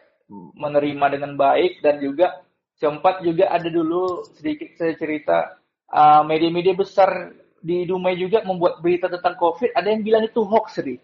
[0.58, 2.44] menerima dengan baik dan juga
[2.76, 5.56] sempat juga ada dulu sedikit saya cerita
[5.88, 7.32] ah, media-media besar
[7.66, 9.74] di Dumai juga membuat berita tentang COVID.
[9.74, 11.02] Ada yang bilang itu hoax, Ri.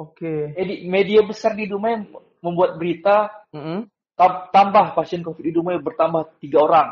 [0.00, 0.56] Oke.
[0.56, 0.88] Okay.
[0.88, 2.00] Media besar di Dumai
[2.40, 3.78] membuat berita mm -hmm.
[4.48, 6.88] tambah pasien COVID di Dumai bertambah tiga orang.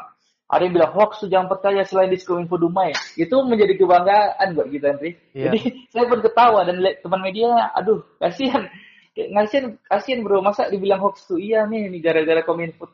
[0.49, 2.97] Ada yang bilang hoax jangan percaya selain di Info Dumai.
[3.21, 5.13] Itu menjadi kebanggaan buat kita, Ri.
[5.37, 5.53] Yeah.
[5.53, 5.59] Jadi
[5.93, 8.65] saya pun ketawa dan lihat teman media, aduh kasihan.
[9.13, 12.87] Kasihan, kasihan bro, masa dibilang hoax tuh iya nih, nih gara-gara Kominfo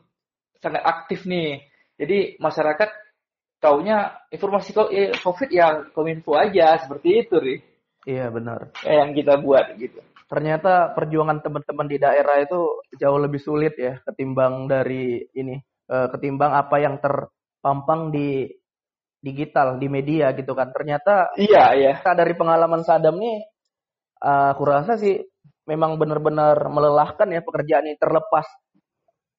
[0.65, 1.61] sangat aktif nih.
[1.95, 2.89] Jadi masyarakat
[3.61, 7.55] taunya informasi eh, COVID ya kominfo aja seperti itu, Ri.
[8.09, 8.73] Iya benar.
[8.81, 10.01] Yang kita buat gitu.
[10.25, 16.57] Ternyata perjuangan teman-teman di daerah itu jauh lebih sulit ya ketimbang dari ini, eh, ketimbang
[16.57, 16.97] apa yang
[17.65, 18.45] terpampang di
[19.17, 20.69] digital di media gitu kan.
[20.69, 21.97] Ternyata iya iya.
[21.97, 23.41] Dari pengalaman Sadam nih,
[24.21, 25.17] uh, aku rasa sih
[25.65, 28.45] memang benar-benar melelahkan ya pekerjaan ini terlepas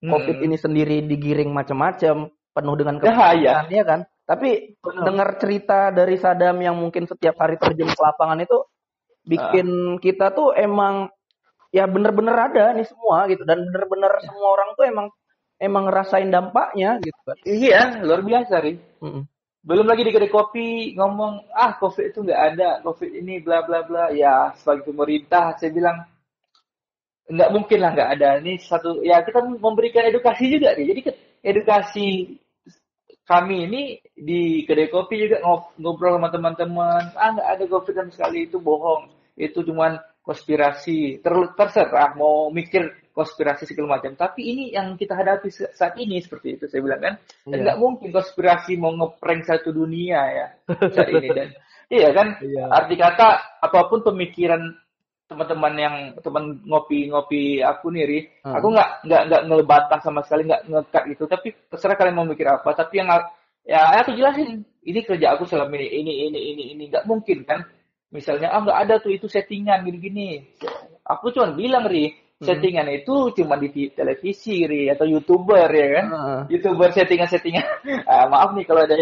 [0.02, 0.46] COVID hmm.
[0.50, 4.00] ini sendiri digiring macam-macam, penuh dengan kebahagiaan, ya kan?
[4.26, 5.02] Tapi Benar.
[5.06, 8.58] dengar cerita dari Sadam yang mungkin setiap hari terjun ke lapangan itu
[9.22, 10.02] bikin uh.
[10.02, 11.14] kita tuh emang
[11.70, 14.22] ya bener-bener ada nih semua gitu dan bener-bener ya.
[14.26, 15.06] semua orang tuh emang
[15.56, 17.36] emang ngerasain dampaknya gitu kan.
[17.44, 18.74] Iya, luar biasa, Ri.
[19.00, 19.22] Mm -mm.
[19.66, 23.82] Belum lagi di kedai kopi ngomong, ah COVID itu nggak ada, COVID ini bla bla
[23.82, 24.14] bla.
[24.14, 26.06] Ya, sebagai pemerintah saya bilang
[27.26, 31.00] nggak mungkin lah nggak ada ini satu ya kita memberikan edukasi juga nih jadi
[31.42, 32.38] edukasi
[33.26, 33.82] kami ini
[34.14, 35.42] di kedai kopi juga
[35.74, 41.34] ngobrol sama teman-teman ah nggak ada covid sama sekali itu bohong itu cuman konspirasi Ter
[41.58, 46.68] terserah mau mikir konspirasi segala macam tapi ini yang kita hadapi saat ini seperti itu
[46.68, 47.14] saya bilang kan
[47.48, 47.64] dan iya.
[47.64, 50.46] nggak mungkin konspirasi mau ngeprank satu dunia ya
[50.92, 51.48] saat ini dan
[51.96, 52.68] iya kan iya.
[52.68, 53.28] arti kata
[53.64, 54.76] apa pun pemikiran
[55.26, 58.18] teman-teman yang teman ngopi-ngopi aku nih, Ri.
[58.46, 58.54] Hmm.
[58.58, 61.24] Aku nggak nggak nggak ngebatah sama sekali, nggak ngekat itu.
[61.26, 62.70] Tapi terserah kalian mau mikir apa.
[62.78, 63.10] Tapi yang
[63.66, 66.84] ya aku jelasin, ini kerja aku selama ini, ini, ini, ini, ini.
[66.86, 67.66] Nggak mungkin kan?
[68.14, 70.46] Misalnya, ah nggak ada tuh itu settingan gini-gini.
[71.02, 72.46] Aku cuma bilang, Ri, hmm.
[72.46, 76.06] settingan itu cuma di televisi, Ri, atau youtuber ya kan?
[76.10, 76.40] Hmm.
[76.52, 77.66] Youtuber settingan-settingan.
[78.10, 78.96] ah, maaf nih kalau ada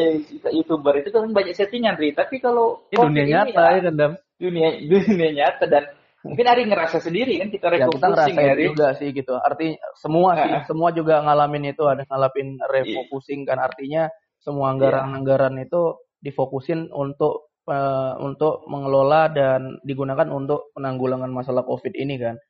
[0.50, 2.14] youtuber itu kan banyak settingan, Ri.
[2.14, 5.84] Tapi kalau ini dunia nyata ya, kan, Dunia dunia nyata dan
[6.24, 9.36] Mungkin Ari ngerasa sendiri kan kita refocusing ya, kita ya, juga sih gitu.
[9.36, 14.08] Artinya semua sih, semua juga ngalamin itu ada ngalamin refocusing kan artinya
[14.40, 22.16] semua anggaran-anggaran itu difokusin untuk uh, untuk mengelola dan digunakan untuk penanggulangan masalah Covid ini
[22.16, 22.40] kan.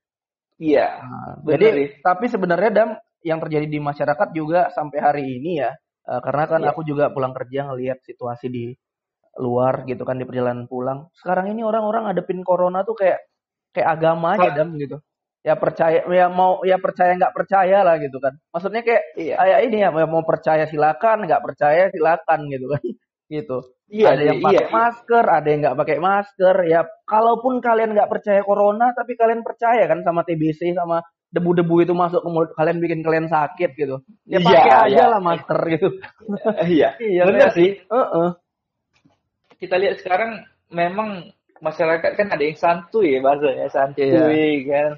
[0.59, 0.89] Iya.
[1.03, 2.91] Nah, jadi tapi sebenarnya dam
[3.25, 5.73] yang terjadi di masyarakat juga sampai hari ini ya,
[6.07, 6.71] uh, karena kan iya.
[6.71, 8.65] aku juga pulang kerja ngelihat situasi di
[9.41, 11.11] luar gitu kan di perjalanan pulang.
[11.17, 13.19] Sekarang ini orang-orang ngadepin corona tuh kayak
[13.75, 15.03] kayak agama aja dam gitu
[15.45, 19.37] ya percaya ya mau ya percaya nggak percaya lah gitu kan maksudnya kayak iya.
[19.37, 22.81] kayak ini ya mau percaya silakan nggak percaya silakan gitu kan
[23.35, 23.59] gitu
[23.91, 24.71] iya, ada yang iya, pakai iya.
[24.71, 29.85] masker ada yang nggak pakai masker ya kalaupun kalian nggak percaya corona tapi kalian percaya
[29.91, 31.03] kan sama TBC sama
[31.35, 33.99] debu-debu itu masuk ke mulut kalian bikin kalian sakit gitu
[34.31, 35.05] ya iya, pakai aja iya.
[35.11, 35.89] lah masker gitu
[36.79, 38.29] iya iya benar sih uh -uh.
[39.59, 44.59] kita lihat sekarang memang masyarakat kan ada yang santuy ya bahasanya santuy yeah.
[44.67, 44.91] kan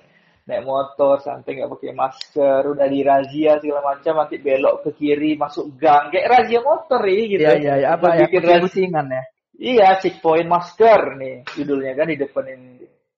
[0.47, 5.75] naik motor santai nggak pakai masker udah dirazia segala macam nanti belok ke kiri masuk
[5.75, 6.15] gang.
[6.15, 7.43] Kayak razia motor ya gitu.
[7.43, 8.31] Iya iya ya, apa ya?
[8.31, 9.23] Bikin rasingan ya?
[9.57, 12.73] Iya checkpoint masker nih judulnya kan di depan ini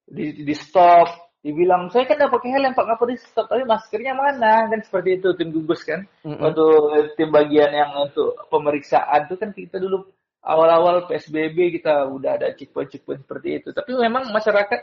[0.08, 1.28] di, di stop.
[1.38, 4.66] Dibilang saya kan udah pakai helm pak ngapa di stop tapi maskernya mana?
[4.72, 6.08] Kan seperti itu tim gugus kan.
[6.24, 6.40] Mm-mm.
[6.40, 10.08] untuk tim bagian yang untuk pemeriksaan itu kan kita dulu
[10.48, 13.68] awal-awal PSBB kita udah ada checkpoint-checkpoint seperti itu.
[13.76, 14.80] Tapi memang masyarakat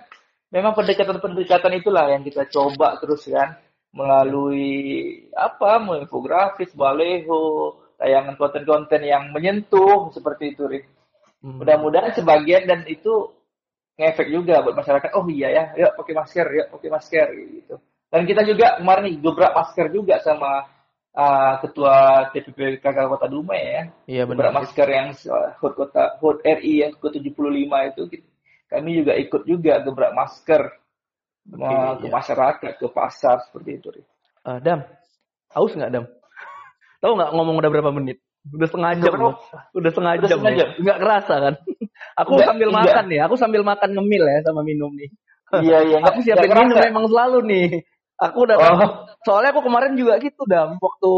[0.55, 3.59] memang pendekatan-pendekatan itulah yang kita coba terus kan
[3.91, 4.71] melalui
[5.35, 10.87] apa melalui infografis baleho tayangan konten-konten yang menyentuh seperti itu Rik.
[11.43, 11.59] Hmm.
[11.59, 13.35] mudah-mudahan sebagian dan itu
[13.99, 17.75] ngefek juga buat masyarakat oh iya ya yuk pakai masker yuk pakai masker gitu
[18.11, 20.67] dan kita juga kemarin nih gebrak masker juga sama
[21.15, 24.59] uh, ketua TPP KK Kota Dumai ya Iya gebrak benar.
[24.63, 27.31] masker yang uh, HUT Kota HUT RI yang ke 75
[27.91, 28.01] itu
[28.75, 30.61] kami juga ikut juga gebrak masker
[31.55, 32.11] uh, ke iya.
[32.11, 33.89] masyarakat ke pasar seperti itu.
[34.45, 34.83] Eh, Dam,
[35.55, 36.05] haus nggak Dam?
[37.01, 38.21] Tahu nggak ngomong udah berapa menit?
[38.45, 39.33] Udah setengah jam loh.
[39.73, 40.37] Udah setengah Udah jam.
[40.37, 40.67] setengah jam?
[40.77, 41.53] Nggak kerasa kan?
[42.21, 42.85] aku Nggak, sambil nggak.
[42.85, 43.19] makan nih.
[43.25, 45.09] Aku sambil makan ngemil ya sama minum nih.
[45.65, 47.67] iya iya aku siapin minum emang selalu nih.
[48.15, 48.89] Aku udah Oh.
[49.27, 50.77] soalnya aku kemarin juga gitu Dam.
[50.77, 51.11] Waktu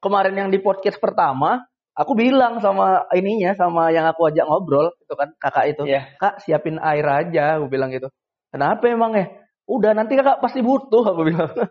[0.00, 1.62] kemarin yang di podcast pertama,
[2.00, 5.82] aku bilang sama ininya sama yang aku ajak ngobrol itu kan kakak itu.
[5.84, 6.16] Iya.
[6.16, 8.08] Kak siapin air aja, aku bilang gitu.
[8.48, 9.28] Kenapa emang ya?
[9.68, 11.52] Udah nanti kakak pasti butuh, aku bilang.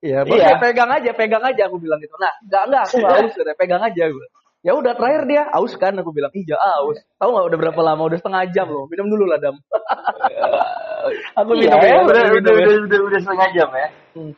[0.00, 0.56] Iya, bos, Iya.
[0.56, 2.16] ya pegang aja, pegang aja, aku bilang gitu.
[2.16, 4.04] Nah, enggak, enggak, aku nggak aus, katanya, pegang aja.
[4.08, 4.26] Gue.
[4.64, 6.96] Ya udah, terakhir dia aus kan, aku bilang, iya aus.
[7.20, 8.08] Tahu nggak udah berapa lama?
[8.08, 8.88] Udah setengah jam loh.
[8.88, 9.60] Minum dulu lah, Dam.
[11.44, 12.64] aku Iya, minum ya, ya, udah, aku udah, ya.
[12.64, 13.88] udah, udah, udah setengah jam ya.
[14.16, 14.32] Hmm.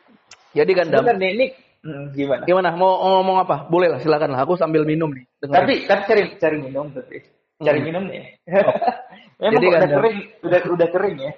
[0.51, 1.47] Jadi kan, Dam, Sebenarnya ini
[1.83, 2.43] hmm, gimana?
[2.45, 2.68] gimana?
[2.72, 3.66] Mau ngomong apa?
[3.66, 4.43] Boleh lah, silakan lah.
[4.43, 5.26] Aku sambil minum nih.
[5.39, 5.59] dengerin.
[5.59, 7.16] Tapi kan cari cari minum tapi
[7.59, 7.87] cari Hmm.
[7.87, 8.22] minum nih.
[9.43, 9.99] Memang Jadi kok kan, udah Dam.
[9.99, 11.33] kering, udah udah kering ya.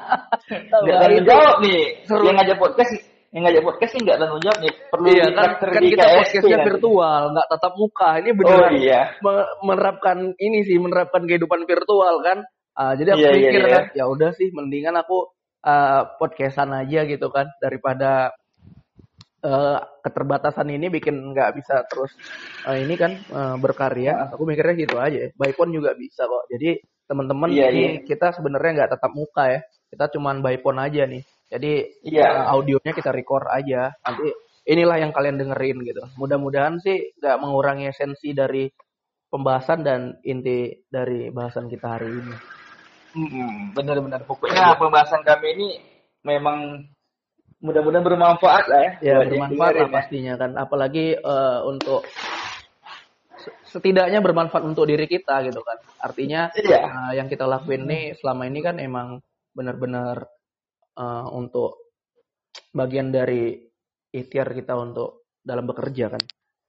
[0.84, 1.80] Nggak tanggung jawab nih.
[2.08, 2.24] seru.
[2.24, 2.90] Yang ngajak podcast,
[3.28, 4.72] yang ngajak podcast ini nggak tanggung jawab nih.
[4.88, 8.10] Perlu Iya kan, kan kita podcastnya virtual, nggak tatap muka.
[8.16, 9.00] Ini Oh beneran iya.
[9.20, 12.38] me- menerapkan ini sih, menerapkan kehidupan virtual kan.
[12.72, 13.72] Ah, jadi aku Iya, iya, pikir iya.
[13.72, 15.28] kan, ya udah sih, mendingan aku
[15.60, 18.32] ah, podcastan aja gitu kan, daripada
[19.42, 22.12] eh, keterbatasan ini bikin nggak bisa terus
[22.68, 24.32] eh, ini kan eh, berkarya.
[24.36, 25.30] Aku mikirnya gitu aja.
[25.36, 26.48] By phone juga bisa kok.
[26.52, 28.02] Jadi teman-teman Iya, ini iya.
[28.02, 29.60] kita sebenarnya nggak tatap muka ya.
[29.92, 31.22] Kita cuman by phone aja nih.
[31.46, 31.72] Jadi
[32.06, 32.26] Iya.
[32.26, 33.94] eh, audionya kita record aja.
[34.02, 34.26] Nanti
[34.66, 36.02] inilah yang kalian dengerin gitu.
[36.18, 38.66] Mudah-mudahan sih nggak mengurangi esensi dari
[39.30, 42.36] pembahasan dan inti dari bahasan kita hari ini.
[43.16, 44.28] Hmm, benar-benar.
[44.28, 45.68] Pokoknya pembahasan kami ini
[46.26, 46.84] memang
[47.60, 48.92] mudah-mudahan bermanfaat lah ya.
[49.00, 49.92] Ya bermanfaat lah ya.
[49.92, 50.50] pastinya kan.
[50.54, 52.04] Apalagi eh, untuk
[53.66, 55.78] setidaknya bermanfaat untuk diri kita gitu kan.
[56.00, 56.80] Artinya Iya.
[56.84, 59.20] eh, yang kita lakuin nih selama ini kan emang
[59.52, 60.26] benar-benar
[60.96, 61.92] eh, untuk
[62.72, 63.56] bagian dari
[64.10, 66.22] ikhtiar kita untuk dalam bekerja kan.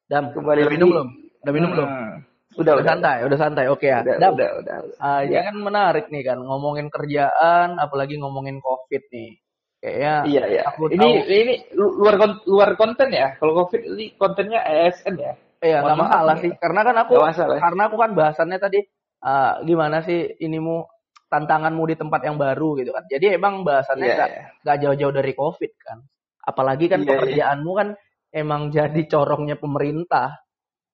[0.08, 1.08] Dam, Kembali udah minum belum?
[1.44, 1.90] Udah minum belum?
[1.90, 2.16] Hmm.
[2.58, 2.86] Udah Udah, udah.
[2.88, 3.66] santai, udah santai.
[3.68, 4.00] Oke ya.
[4.02, 4.98] Udah, Dam, udah, udah, udah.
[5.04, 5.42] ah, ini Ya.
[5.46, 9.36] kan menarik nih kan ngomongin kerjaan, apalagi ngomongin covid nih.
[9.78, 10.62] Kayaknya Iya, iya.
[10.66, 13.38] aku Ini tahu- ini lu- luar luar konten ya.
[13.38, 15.34] Kalau Covid ini kontennya ASN ya.
[15.58, 16.42] Iya, nggak masalah nih.
[16.44, 16.52] sih.
[16.58, 17.58] Karena kan aku, ya.
[17.58, 18.80] karena aku kan bahasannya tadi
[19.20, 20.86] ah, gimana sih inimu
[21.28, 23.04] tantanganmu di tempat yang baru gitu kan.
[23.06, 24.44] Jadi emang bahasannya nggak iya.
[24.62, 25.98] nggak jauh-jauh dari covid kan.
[26.42, 27.12] Apalagi kan Iya, iya.
[27.14, 27.88] pekerjaanmu kan
[28.30, 30.42] emang jadi corongnya pemerintah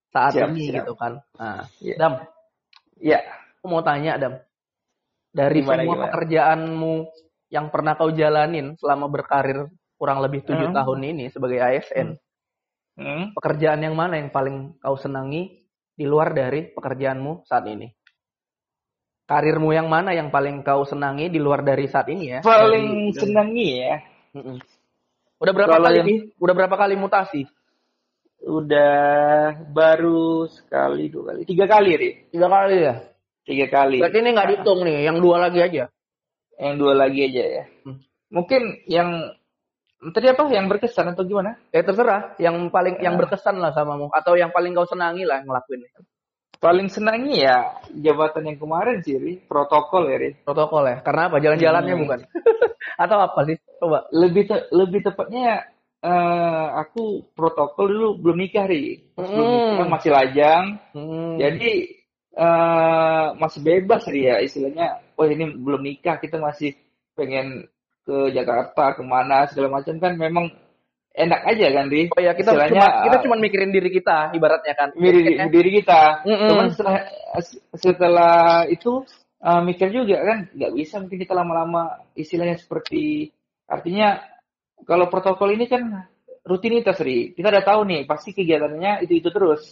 [0.10, 0.76] saat Siap, ini siap.
[0.84, 1.20] gitu kan.
[1.36, 1.96] Nah, Iya.
[1.98, 2.14] Dam,
[2.98, 3.20] Iya.
[3.58, 4.34] aku mau tanya Dam.
[5.30, 6.04] Dari Gimana, semua gimana?
[6.08, 6.94] pekerjaanmu
[7.54, 10.78] yang pernah kau jalanin selama berkarir kurang lebih tujuh Hmm.
[10.82, 12.18] tahun ini sebagai ASN,
[12.98, 13.30] Hmm.
[13.38, 15.62] pekerjaan yang mana yang paling kau senangi
[15.94, 17.86] di luar dari pekerjaanmu saat ini?
[19.24, 22.40] Karirmu yang mana yang paling kau senangi di luar dari saat ini ya?
[22.44, 23.96] Paling Dari- senangi ya.
[24.36, 24.58] Mm-mm.
[25.40, 26.10] Udah berapa Kalau kali yang-?
[26.42, 27.42] Udah berapa kali mutasi?
[28.44, 32.10] Udah baru sekali, dua kali, tiga kali, Ri.
[32.28, 32.96] Tiga kali ya.
[33.44, 33.98] Tiga kali.
[34.04, 35.88] Berarti ini nggak dihitung nih, yang dua lagi aja.
[36.60, 37.64] Yang dua lagi aja ya.
[37.84, 37.98] Hmm.
[38.30, 39.10] Mungkin yang
[40.12, 40.50] tadi apa?
[40.50, 41.58] Yang berkesan atau gimana?
[41.70, 43.20] Ya terserah, yang paling yang Ah.
[43.24, 45.86] berkesan lah samamu atau yang paling kau senangi lah ngelakuin
[46.58, 49.34] Paling senangi ya jabatan yang kemarin sih, Ri.
[49.44, 50.32] Protokol ya, Ri.
[50.48, 50.98] protokol ya.
[51.04, 51.38] Karena apa?
[51.38, 52.04] Jalan-jalannya Hmm.
[52.08, 52.20] bukan?
[53.04, 53.60] atau apa sih?
[53.84, 54.08] Coba.
[54.16, 55.68] Lebih te- lebih tepatnya
[56.00, 59.12] eh, aku protokol dulu belum nikah, Ri.
[59.12, 59.60] Pas Belum Hmm.
[59.76, 60.66] nikah masih lajang.
[60.96, 61.36] Hmm.
[61.36, 61.72] Jadi
[62.34, 65.03] eh masih bebas Ri ya istilahnya.
[65.20, 66.74] Oh ini belum nikah kita masih
[67.14, 67.70] pengen
[68.04, 70.52] ke Jakarta ke mana segala macam kan memang
[71.14, 72.10] enak aja kan Ri.
[72.12, 74.90] Oh ya kita Istilahnya, cuma kita uh, cuma mikirin diri kita ibaratnya kan.
[74.98, 75.46] diri, ya.
[75.48, 76.26] diri kita.
[76.26, 76.50] Mm-mm.
[76.50, 76.96] Cuman setelah
[77.78, 79.06] setelah itu
[79.40, 83.30] eh, mikir juga kan nggak bisa mungkin kita lama-lama istilahnya seperti
[83.70, 84.20] artinya
[84.84, 86.10] kalau protokol ini kan
[86.44, 87.32] rutinitas Ri.
[87.32, 89.64] Kita udah tahu nih pasti kegiatannya itu itu terus.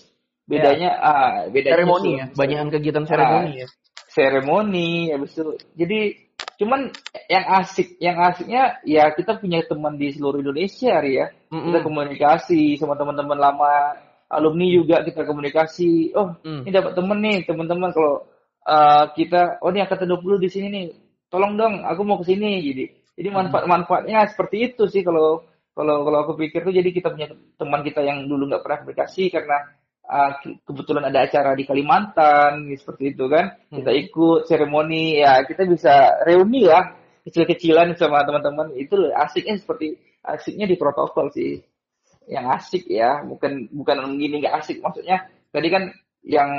[0.42, 3.68] Bedanya ah bedanya seremoni ya, banyakan kegiatan seremoni ya.
[4.12, 6.20] Seremoni habis itu jadi
[6.62, 6.94] Cuman
[7.26, 11.34] yang asik, yang asiknya ya kita punya teman di seluruh Indonesia, Ri ya.
[11.50, 11.74] Mm-mm.
[11.74, 13.98] Kita komunikasi sama teman-teman lama,
[14.30, 16.14] alumni juga kita komunikasi.
[16.14, 16.70] Oh, Mm.
[16.70, 18.30] ini dapat temen nih, teman-teman kalau
[18.70, 20.86] uh, kita, oh ini angkatan 20 di sini nih,
[21.34, 22.62] tolong dong, aku mau ke sini.
[22.62, 22.86] Jadi,
[23.18, 25.42] jadi manfaat-manfaatnya seperti itu sih kalau
[25.74, 29.34] kalau kalau aku pikir tuh jadi kita punya teman kita yang dulu nggak pernah komunikasi
[29.34, 29.66] karena
[30.12, 35.64] uh, ke- kebetulan ada acara di Kalimantan seperti itu kan kita ikut seremoni ya kita
[35.64, 36.92] bisa reuni lah
[37.24, 41.64] kecil-kecilan sama teman-teman itu asiknya seperti asiknya di protokol sih
[42.28, 45.84] yang asik ya bukan bukan gini nggak asik maksudnya tadi kan
[46.22, 46.50] yang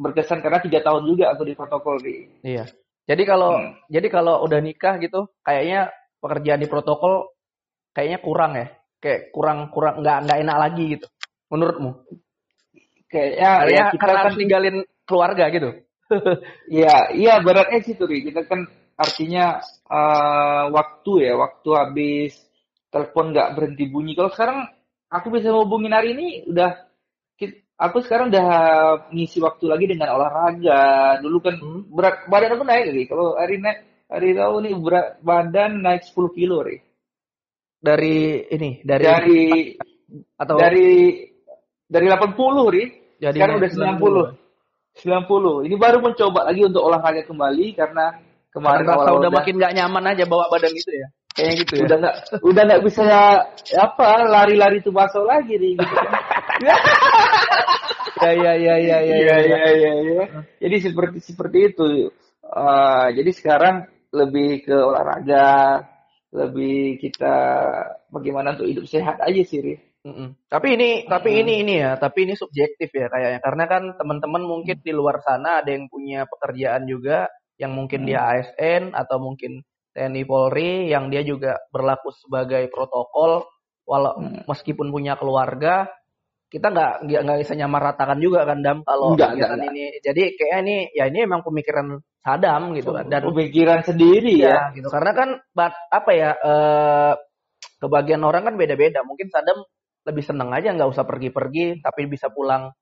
[0.00, 2.64] berkesan karena tiga tahun juga aku di protokol di Iya.
[3.04, 3.74] Jadi kalau Hmm.
[3.90, 5.90] jadi kalau udah nikah gitu, kayaknya
[6.22, 7.34] pekerjaan di protokol
[7.90, 8.70] kayaknya kurang ya.
[9.02, 11.06] Kayak kurang kurang nggak nggak enak lagi gitu.
[11.50, 11.90] Menurutmu?
[13.10, 15.70] Kayaknya ya kita karena kan harus ninggalin keluarga gitu.
[16.70, 18.08] Iya, iya beratnya sih tuh.
[18.08, 19.58] Kita kan artinya
[19.90, 22.32] eh, waktu ya, waktu habis
[22.88, 24.14] telepon nggak berhenti bunyi.
[24.14, 24.70] Kalau sekarang
[25.10, 26.90] aku bisa hubungin hari ini, udah
[27.80, 28.48] aku sekarang udah
[29.10, 31.16] ngisi waktu lagi dengan olahraga.
[31.24, 31.88] Dulu kan Hmm.
[31.88, 33.02] berat badan aku naik Ri.
[33.08, 33.78] Kalau hari naik
[34.12, 36.76] hari tahu nih berat badan naik 10 kilo, Ri.
[37.80, 39.40] Dari ini, dari, Dari
[40.36, 41.24] atau dari
[41.88, 42.84] dari 80, Ri.
[43.20, 43.70] Jadi sekarang udah
[44.96, 45.04] 90.
[45.04, 45.66] 90.
[45.68, 48.16] Ini baru mencoba lagi untuk olahraga kembali karena
[48.50, 51.06] Kemarin awal udah makin nggak nyaman aja bawa badan itu ya.
[51.30, 51.82] Kayaknya gitu ya.
[51.86, 53.02] udah nggak udah nggak bisa
[53.78, 55.94] apa lari-lari tuh baso lagi nih gitu.
[58.20, 59.16] Ya ya ya ya ya.
[59.16, 60.24] Iya ya, iya iya iya.
[60.60, 62.12] Jadi seperti seperti itu.
[62.44, 65.88] Eh, jadi sekarang lebih ke olahraga,
[66.28, 67.32] lebih kita
[68.12, 69.74] bagaimana untuk hidup sehat aja sih, Ri.
[70.00, 70.32] Mm-mm.
[70.48, 71.40] Tapi ini tapi Mm.
[71.44, 73.40] ini ini ya, tapi ini subjektif ya kayaknya.
[73.44, 77.28] Karena kan teman-teman mungkin di luar sana ada yang punya pekerjaan juga
[77.60, 79.60] yang mungkin dia ASN atau mungkin
[79.92, 83.44] TNI Polri yang dia juga berlaku sebagai protokol
[83.84, 84.46] walau Hmm.
[84.48, 85.90] meskipun punya keluarga
[86.48, 90.56] kita nggak nggak bisa nyamaratakan juga kan dam kalau Nggak, kegiatan nggak, ini jadi kayak
[90.64, 94.48] ini ya ini emang pemikiran Sadam gitu kan dan Pemikiran sendiri ya.
[94.48, 94.88] Iya, gitu.
[94.92, 97.12] Karena kan bat, apa ya eh
[97.80, 99.00] kebagian orang kan beda-beda.
[99.04, 99.64] Mungkin Sadam
[100.10, 102.74] lebih seneng aja nggak usah pergi-pergi tapi bisa pulang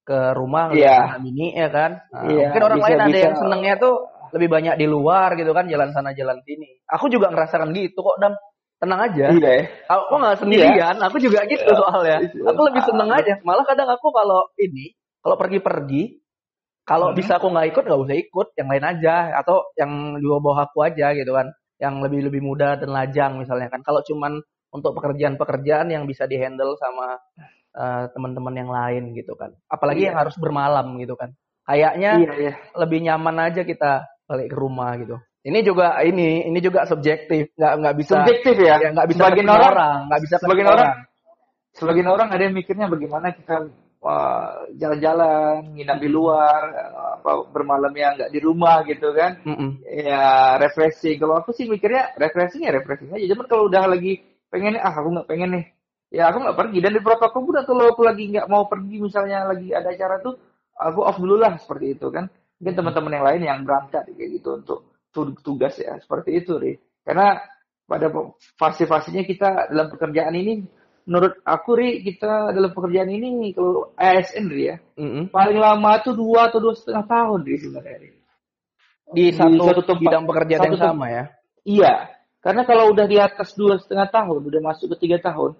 [0.00, 1.14] ke rumah Iya.
[1.14, 2.00] anak mini ya kan.
[2.10, 3.94] Nah, Iya, mungkin orang bisa- lain ada bisa- yang senengnya tuh
[4.30, 6.66] lebih banyak di luar gitu kan, jalan sana jalan sini.
[6.88, 8.34] Aku juga ngerasakan gitu kok, Dam.
[8.80, 9.28] Tenang aja.
[9.28, 9.64] Iya ya.
[9.92, 11.76] Aku nggak sendirian, aku juga gitu Iya.
[11.76, 12.18] soalnya.
[12.48, 13.36] Aku lebih seneng aja.
[13.44, 16.16] Malah kadang aku kalau ini, kalau pergi-pergi,
[16.82, 17.18] kalau Hmm.
[17.20, 20.80] bisa aku nggak ikut nggak usah ikut, yang lain aja atau yang di bawah aku
[20.80, 23.84] aja gitu kan, yang lebih lebih muda dan lajang misalnya kan.
[23.84, 24.40] Kalau cuman
[24.70, 27.18] untuk pekerjaan-pekerjaan yang bisa dihandle sama
[27.70, 29.54] eh, teman-teman yang lain gitu kan.
[29.70, 30.08] Apalagi Iya.
[30.10, 31.30] yang harus bermalam gitu kan.
[31.62, 32.52] Kayaknya Iya iya.
[32.74, 35.14] lebih nyaman aja kita balik ke rumah gitu.
[35.46, 38.74] Ini juga ini ini juga subjektif, nggak nggak bisa Subjektif ya.
[38.76, 40.90] ya nggak bisa Sebagian orang, nggak bisa sebagian semua orang
[41.70, 43.54] sebagian orang ada yang mikirnya bagaimana kita
[44.02, 46.90] wah, jalan-jalan, nginap di luar, eh,
[47.22, 49.38] apa bermalamnya nggak di rumah gitu kan.
[49.46, 49.78] Mm-mm.
[49.86, 51.20] Ya refreshing.
[51.22, 53.30] Kalau aku sih mikirnya refreshing ya refreshing aja.
[53.30, 54.18] Cuman kalau udah lagi
[54.50, 55.64] pengen ah aku nggak pengen nih.
[56.10, 59.46] Ya aku nggak pergi dan di protokol pun kalau aku lagi nggak mau pergi misalnya
[59.46, 60.34] lagi ada acara tuh
[60.74, 62.26] aku off dulu lah seperti itu kan.
[62.58, 64.78] Mungkin teman-teman yang lain yang berangkat kayak gitu untuk
[65.14, 66.76] tu- tugas ya seperti itu Ri.
[67.06, 67.38] Karena
[67.86, 68.06] pada
[68.58, 70.66] fase-fasenya kita dalam pekerjaan ini
[71.06, 75.32] menurut aku Ri kita dalam pekerjaan ini kalau ASN Ri ya Mm-mm.
[75.32, 78.10] paling lama tuh dua atau dua setengah tahun Ri sebenarnya Ri.
[79.10, 81.24] Di satu, satu tempat- bidang pekerjaan satu yang sama ya.
[81.66, 81.94] Iya,
[82.40, 85.56] karena kalau udah di atas dua setengah tahun, udah masuk ke tiga tahun,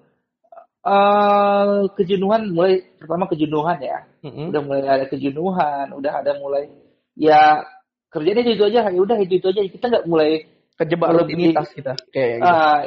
[0.80, 4.48] eh kejenuhan mulai pertama kejenuhan ya, Mm-mm.
[4.48, 6.72] udah mulai ada kejenuhan, udah ada mulai
[7.16, 7.60] ya
[8.08, 10.48] kerjanya itu, itu aja, ya udah itu itu aja, kita nggak mulai
[10.80, 12.80] Kejebak Lebih- rutinitas kita kayak ah,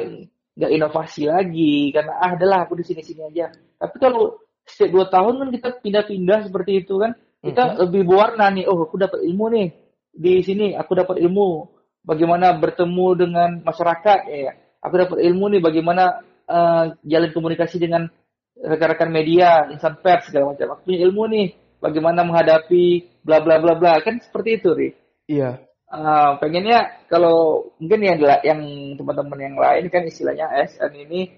[0.57, 3.53] nggak inovasi lagi karena ah adalah aku di sini sini aja.
[3.53, 7.13] Tapi kalau setiap dua tahun kan kita pindah-pindah seperti itu kan,
[7.45, 8.65] kita lebih berwarna nih.
[8.65, 9.67] Oh, aku dapat ilmu nih
[10.09, 10.73] di sini.
[10.73, 11.69] Aku dapat ilmu
[12.03, 14.19] bagaimana bertemu dengan masyarakat.
[14.29, 18.11] Ya, aku dapat ilmu nih bagaimana eh, jalan komunikasi dengan
[18.59, 20.77] rekan-rekan media, insan pers segala macam.
[20.77, 21.47] Aku punya ilmu nih
[21.81, 24.89] bagaimana menghadapi bla bla bla bla kan seperti itu, Ri.
[25.27, 25.59] Iya.
[25.93, 28.61] Ah, pengennya kalau mungkin yang yang
[28.97, 31.29] teman-teman yang lain kan istilahnya ASN ini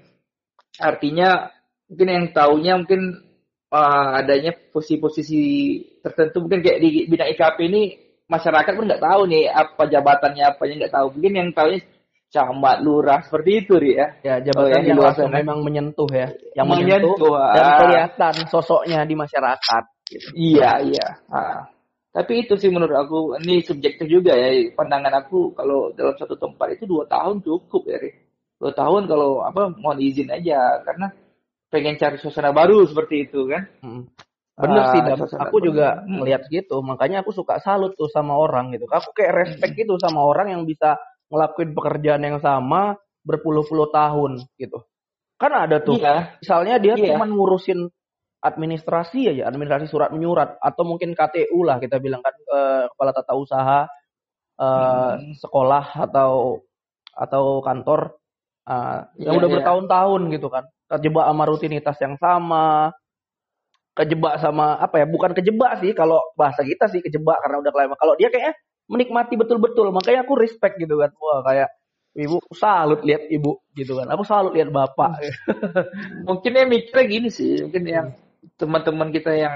[0.80, 1.52] artinya
[1.92, 3.20] mungkin yang taunya mungkin
[3.68, 5.44] ah, adanya posisi-posisi
[6.00, 7.84] tertentu mungkin kayak di bidang IKP ini
[8.26, 11.80] masyarakat pun nggak tahu nih apa jabatannya apa yang nggak tahu mungkin yang taunya
[12.34, 15.40] camat lurah seperti itu ya Ya, Oh, jabatan di yang langsung sana.
[15.40, 16.28] memang menyentuh ya.
[16.58, 17.78] Yang Menyentuh, menyentuh dan ah.
[17.80, 19.84] kelihatan sosoknya di masyarakat.
[20.06, 20.28] Gitu.
[20.36, 21.70] iya iya Ah.
[22.16, 26.76] Tapi itu sih menurut aku ini subjektif juga ya pandangan aku kalau dalam satu tempat
[26.80, 28.00] itu dua tahun cukup ya.
[28.56, 31.12] Dua tahun kalau apa mohon izin aja karena
[31.68, 33.68] pengen cari suasana baru seperti itu kan.
[33.84, 34.04] Mm.
[34.56, 35.20] Bener sih, Dam.
[35.20, 36.24] suasana Aku juga Hmm.
[36.24, 36.80] ngeliat gitu.
[36.80, 38.88] Makanya aku suka salut tuh sama orang gitu.
[38.88, 40.96] Aku kayak respect gitu sama orang yang bisa
[41.28, 42.96] ngelakuin pekerjaan yang sama
[43.28, 44.80] berpuluh-puluh tahun gitu.
[45.36, 46.00] Kan ada tuh.
[46.00, 47.20] Iya, Misalnya dia Iya.
[47.20, 47.92] cuma ngurusin
[48.40, 53.34] administrasi aja, administrasi surat menyurat atau mungkin KTU lah kita bilang kan eh, kepala tata
[53.36, 53.80] usaha
[54.56, 55.36] eh, Hmm.
[55.36, 56.62] sekolah atau
[57.16, 58.16] atau kantor
[58.70, 59.56] eh, yang Iya, udah iya.
[59.60, 60.64] bertahun-tahun gitu kan.
[60.88, 62.94] Kejebak sama rutinitas yang sama,
[63.96, 65.06] kejebak sama apa ya?
[65.08, 67.96] Bukan kejebak sih kalau bahasa kita sih kejebak karena udah kelama.
[67.96, 68.54] Kalau dia kayaknya
[68.92, 71.10] menikmati betul-betul, makanya aku respect gitu kan.
[71.18, 71.70] Wah, kayak
[72.16, 74.08] ibu salut lihat ibu gitu kan.
[74.12, 75.24] Aku salut lihat bapak.
[76.28, 78.08] mungkin ya mikirnya gini sih, mungkin yang
[78.60, 79.56] teman-teman kita yang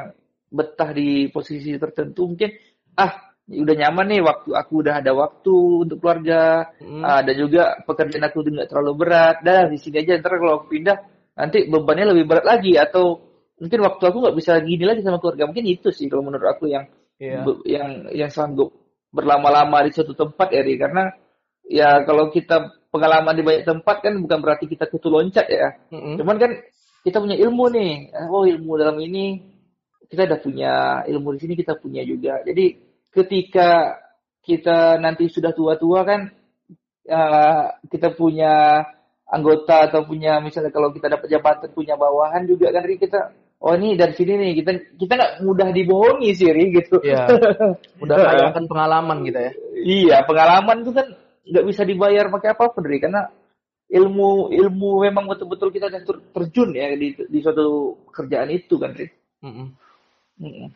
[0.49, 2.49] betah di posisi tertentu mungkin
[2.97, 7.05] ah udah nyaman nih waktu aku udah ada waktu untuk keluarga Hmm.
[7.05, 10.73] ah, dan juga pekerjaan aku nggak terlalu berat dah di sini aja ntar kalau aku
[10.73, 10.97] pindah
[11.37, 13.28] nanti bebannya lebih berat lagi atau
[13.59, 16.67] mungkin waktu aku nggak bisa gini lagi sama keluarga mungkin itu sih kalau menurut aku
[16.71, 16.87] yang
[17.19, 17.43] Iya.
[17.43, 18.71] be- yang yang sanggup
[19.11, 21.11] berlama-lama di suatu tempat ya karena
[21.67, 26.15] ya kalau kita pengalaman di banyak tempat kan bukan berarti kita kutu loncat ya Mm-mm.
[26.15, 26.51] Cuman kan
[27.03, 28.15] kita punya ilmu nih.
[28.31, 29.35] Oh ilmu dalam ini
[30.07, 30.73] kita udah punya
[31.11, 32.39] ilmu di sini kita punya juga.
[32.47, 32.79] Jadi
[33.11, 33.99] ketika
[34.47, 36.31] kita nanti sudah tua-tua kan
[37.03, 38.83] eh, kita punya
[39.29, 43.29] anggota atau punya misalnya kalau kita dapat jabatan punya bawahan juga kan Ri, kita
[43.59, 47.03] oh ini dari sini nih kita kita nggak mudah dibohongi sih Ri, gitu.
[47.03, 47.27] Iya.
[48.03, 49.51] Udah kaya akan pengalaman kita ya.
[49.79, 51.07] Iya, pengalaman itu kan
[51.43, 53.27] nggak bisa dibayar pakai apa pun, Ri, karena
[53.89, 59.07] ilmu ilmu memang betul-betul kita ter- terjun ya di di suatu pekerjaan itu kan, Ri.
[59.43, 59.67] Mm-mm.
[60.39, 60.67] Mm.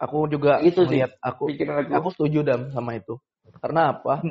[0.00, 1.92] Aku juga Itu sih melihat aku pikiran aku.
[1.92, 3.20] aku setuju dam sama itu.
[3.60, 4.24] Karena apa?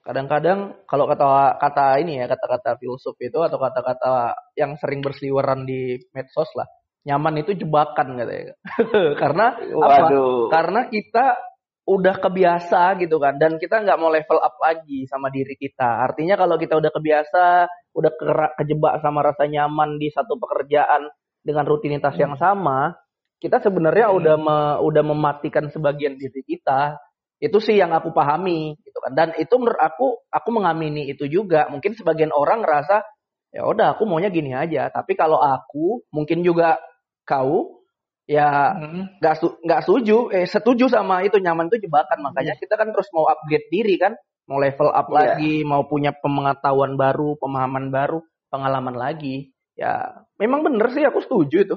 [0.00, 6.00] Kadang-kadang kalau kata kata ini ya kata-kata filsuf itu atau kata-kata yang sering berseliweran di
[6.16, 6.68] medsos lah,
[7.04, 8.54] nyaman itu jebakan katanya.
[9.20, 10.06] Karena apa?
[10.50, 11.36] Karena kita
[11.84, 16.08] udah kebiasa gitu kan dan kita nggak mau level up lagi sama diri kita.
[16.08, 17.44] Artinya kalau kita udah kebiasa,
[17.92, 21.12] udah kera- kejebak sama rasa nyaman di satu pekerjaan
[21.44, 22.96] dengan rutinitas yang sama,
[23.36, 24.16] kita sebenarnya Hmm.
[24.16, 26.96] udah me- udah mematikan sebagian diri kita.
[27.36, 29.12] Itu sih yang aku pahami gitu kan.
[29.12, 31.68] Dan itu menurut aku aku mengamini itu juga.
[31.68, 33.04] Mungkin sebagian orang ngerasa
[33.52, 34.88] ya udah aku maunya gini aja.
[34.88, 36.80] Tapi kalau aku mungkin juga
[37.24, 37.82] kau
[38.24, 39.04] ya Hmm.
[39.20, 43.08] nggak su- nggak setuju eh setuju sama itu nyaman itu jebakan makanya kita kan terus
[43.12, 44.16] mau upgrade diri kan
[44.48, 45.16] mau level up Iya.
[45.16, 51.56] lagi mau punya pengetahuan baru pemahaman baru pengalaman lagi ya memang bener sih aku setuju
[51.64, 51.76] itu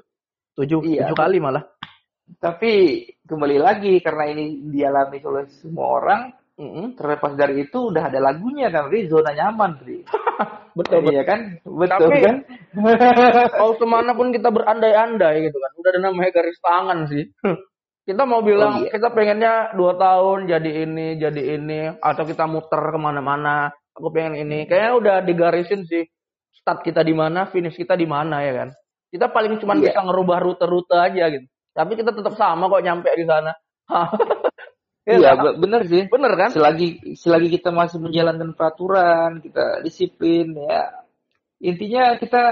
[0.56, 1.08] setuju Iya.
[1.08, 1.64] setuju kali malah
[2.28, 2.72] Tapi
[3.24, 6.28] kembali lagi karena ini dialami oleh semua orang,
[6.58, 6.98] Mm-mm.
[6.98, 10.02] terlepas dari itu udah ada lagunya kan, Ri, zona nyaman, Ri.
[10.74, 11.40] betul betul Iya kan?
[11.62, 12.36] Betul Tapi- kan?
[13.62, 17.26] mau ke mana pun kita berandai-andai gitu kan udah ada namanya garis tangan sih
[18.04, 18.94] kita mau bilang Oh, iya.
[18.94, 24.38] kita pengennya dua tahun jadi ini jadi ini atau kita muter ke mana-mana aku pengen
[24.40, 26.06] ini kayaknya udah digarisin sih
[26.54, 28.70] start kita di mana finish kita di mana ya kan
[29.10, 29.90] kita paling cuma Iya.
[29.90, 33.52] bisa ngerubah rute-rute aja gitu tapi kita tetap sama kok nyampe di sana
[35.08, 35.40] Ya Iya, nggak?
[35.40, 36.04] be- bener sih.
[36.12, 40.92] bener kan selagi selagi kita masih menjalankan peraturan, kita disiplin ya.
[41.64, 42.44] Intinya kita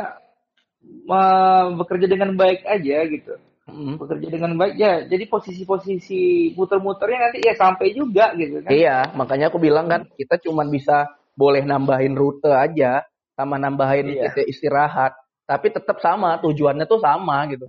[1.12, 3.36] uh, bekerja dengan baik aja gitu.
[3.68, 4.00] Mm.
[4.00, 5.04] Bekerja dengan baik ya.
[5.04, 8.72] Jadi posisi-posisi muter-muternya nanti ya sampai juga gitu kan.
[8.72, 13.04] Iya, makanya aku bilang kan kita cuma bisa boleh nambahin rute aja
[13.36, 14.32] sama nambahin Iya.
[14.48, 15.12] istirahat,
[15.44, 17.68] tapi tetap sama tujuannya tuh sama gitu.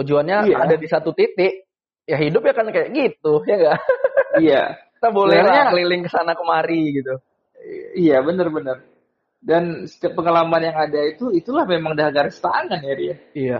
[0.00, 0.56] Tujuannya Iya.
[0.64, 1.68] ada di satu titik.
[2.08, 3.76] Ya hidup ya kan kayak gitu, ya enggak?
[4.36, 4.76] Iya.
[4.98, 7.14] Kita boleh lah keliling ke sana kemari gitu.
[7.96, 8.82] Iya, bener-bener.
[9.38, 13.16] Dan setiap pengalaman yang ada itu itulah memang dah garis tangan ya dia.
[13.32, 13.58] Iya.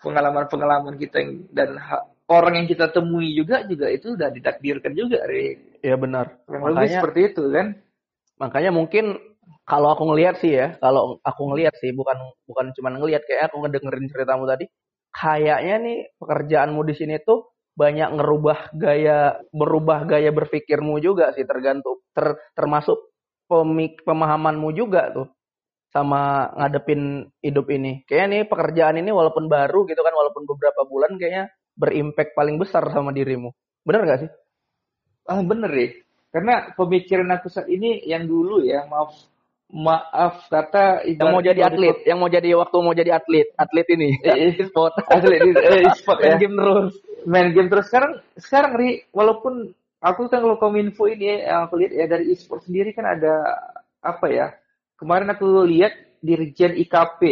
[0.00, 5.24] Pengalaman-pengalaman kita yang, dan ha- orang yang kita temui juga juga itu udah ditakdirkan juga,
[5.28, 5.76] Ri.
[5.84, 6.40] Iya benar.
[6.48, 7.68] Lebih Makanya seperti itu kan.
[8.38, 9.18] makanya mungkin
[9.66, 12.14] kalau aku ngelihat sih ya, kalau aku ngelihat sih bukan
[12.46, 14.70] bukan cuma ngelihat kayak aku ngedengerin ceritamu tadi,
[15.10, 17.47] kayaknya nih pekerjaanmu di sini tuh
[17.78, 22.98] banyak ngerubah gaya berubah gaya berpikirmu juga sih tergantung ter, termasuk
[23.46, 25.30] pemik, pemahamanmu juga tuh
[25.88, 28.02] sama ngadepin hidup ini.
[28.04, 31.48] Kayaknya nih pekerjaan ini walaupun baru gitu kan walaupun beberapa bulan kayaknya
[31.78, 33.54] berimpact paling besar sama dirimu.
[33.86, 34.30] Bener gak sih?
[35.30, 35.88] Ah bener ya.
[36.28, 39.16] Karena pemikiran aku saat ini yang dulu ya, maaf
[39.68, 44.16] maaf kata yang mau jadi atlet, yang mau jadi waktu mau jadi atlet, atlet ini,
[44.24, 46.38] eh, e-sport, atlet eh, e-sport main ya.
[46.40, 46.92] game terus.
[47.28, 49.68] Main game terus sekarang sekarang ri walaupun
[50.00, 53.44] aku kan kalau kominfo ini yang aku lihat ya dari e-sport sendiri kan ada
[54.00, 54.56] apa ya?
[54.96, 57.22] Kemarin aku lihat Dirjen IKP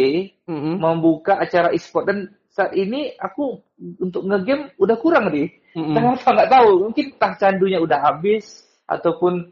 [0.47, 0.79] Mm-mm.
[0.79, 3.59] membuka acara e-sport dan saat ini aku
[3.97, 5.49] untuk ngegame udah kurang nih.
[5.73, 5.97] Mm-mm.
[5.97, 6.69] Kenapa nggak tahu?
[6.85, 9.49] Mungkin entah candunya udah habis ataupun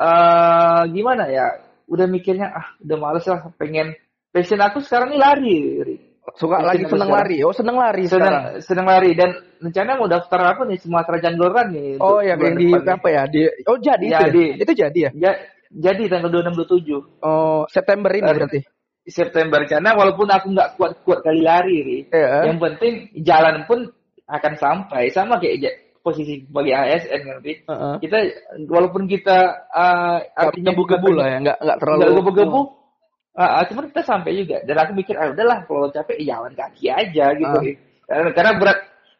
[0.00, 1.67] eh gimana ya?
[1.88, 3.96] Udah mikirnya ah udah males lah pengen
[4.28, 5.56] passion aku sekarang ini lari.
[5.82, 5.96] Ri.
[6.36, 7.24] Suka Mungkin lagi seneng sekarang.
[7.24, 7.36] lari.
[7.40, 8.28] Oh seneng lari sekarang.
[8.28, 11.90] Seneng, seneng lari dan rencana mau daftar apa nih Sumatera Jungle Run nih.
[11.98, 13.22] Oh ya yang di depan apa ya?
[13.24, 14.12] Di oh jadi itu.
[14.20, 14.44] Jadi.
[14.44, 14.60] Ya?
[14.60, 15.10] Itu jadi ya?
[15.16, 15.32] Ya,
[15.72, 18.60] jadi tanggal 26 27 Oh September ini Eh, berarti.
[19.08, 22.44] September karena walaupun aku nggak kuat-kuat kali lari, Ri, Iya.
[22.44, 23.88] yang penting jalan pun
[24.28, 27.52] akan sampai sama kayak posisi bagi ASN nanti.
[27.64, 27.94] Heeh.
[28.00, 28.18] Kita
[28.66, 29.38] walaupun kita
[29.68, 32.00] uh, Nggak gebu-gebu lah ya, nggak nggak terlalu.
[32.00, 32.60] nggak gebu-gebu,
[33.34, 34.56] ah, cuman kita sampai juga.
[34.64, 37.56] Dan aku mikir, ah udahlah kalau capek ya jalan kaki aja gitu.
[37.62, 37.72] Ri.
[38.08, 38.78] Karena, karena berat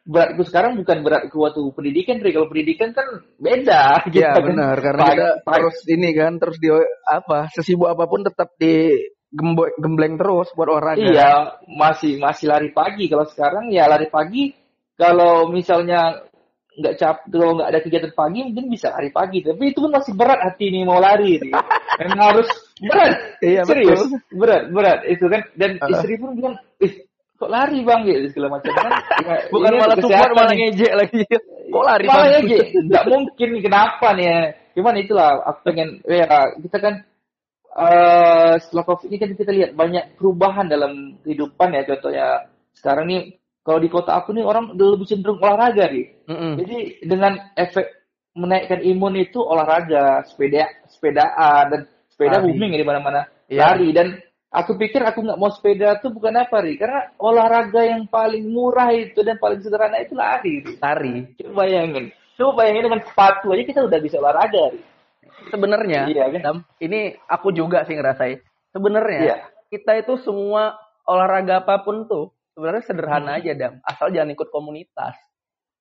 [0.09, 2.31] beratku sekarang bukan berat ke waktu pendidikan, Ri.
[2.33, 3.07] Kalau pendidikan kan
[3.37, 3.83] beda.
[4.09, 4.43] gitu Iya kan.
[4.49, 6.69] benar karena Pagi- kita pagi- terus ini kan terus di
[7.05, 8.97] apa sesibuk apa pun tetap di
[9.29, 11.05] gembo- gembleng terus buat olahraga.
[11.05, 11.31] Iya,
[11.69, 13.05] masih masih lari pagi.
[13.05, 14.51] Kalau sekarang ya lari pagi.
[14.99, 16.27] Kalau misalnya
[16.79, 19.43] nggak cap, kalau nggak ada kegiatan pagi mungkin bisa lari pagi.
[19.43, 21.35] Tapi itu pun masih berat hati nih mau lari.
[21.37, 21.51] Nih.
[21.99, 22.49] Memang harus
[22.79, 23.13] berat.
[23.43, 24.39] Iya, serius, betul.
[24.39, 25.41] berat, berat itu kan.
[25.59, 25.91] Dan Uh-uh.
[25.91, 26.93] istri pun bilang, ih
[27.39, 28.91] kok lari bang gitu segala macam kan.
[29.23, 31.19] Ya, Bukan ini malah kesehatan malah ngejek lagi.
[31.69, 32.43] Kok lari Malah Bang?
[32.43, 34.39] aja, nggak mungkin kenapa nih ya.
[34.73, 36.27] Cuman itulah, aku pengen, ya
[36.57, 36.95] kita kan
[37.69, 41.83] eh setelah COVID ini kan kita lihat banyak perubahan dalam kehidupan ya.
[41.85, 42.27] Contohnya
[42.75, 43.21] sekarang nih,
[43.65, 46.05] kalau di kota aku nih orang udah lebih cenderung olahraga nih.
[46.25, 46.53] Mm-mm.
[46.63, 47.85] Jadi dengan efek
[48.33, 52.45] menaikkan imun itu olahraga, sepeda, sepedaan dan sepeda Lari.
[52.49, 53.21] booming ya di mana-mana.
[53.49, 53.59] Iya.
[53.75, 54.07] Lari dan
[54.49, 58.89] aku pikir aku nggak mau sepeda tuh bukan apa nih, karena olahraga yang paling murah
[58.95, 60.63] itu dan paling sederhana itu lari.
[60.63, 60.73] Ri.
[60.79, 61.13] Lari.
[61.37, 62.05] Coba bayangin.
[62.39, 64.63] Coba bayangin dengan sepatu aja kita udah bisa olahraga.
[64.73, 64.81] Ri.
[65.49, 66.67] Sebenarnya, Iya, kan?
[66.83, 68.43] Ini aku juga sih ngerasain.
[68.75, 69.37] Sebenarnya Iya.
[69.71, 72.29] kita itu semua olahraga apa pun tuh
[72.59, 75.15] sebenarnya sederhana aja dam, asal jangan ikut komunitas.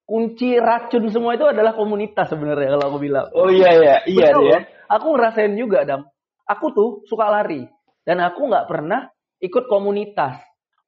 [0.07, 3.27] Kunci racun semua itu adalah komunitas sebenarnya kalau aku bilang.
[3.35, 4.41] Oh iya iya iya Betul.
[4.41, 4.59] Ri, ya.
[4.89, 6.07] Aku ngerasain juga dam.
[6.47, 7.67] Aku tuh suka lari
[8.07, 9.11] dan aku nggak pernah
[9.43, 10.39] ikut komunitas.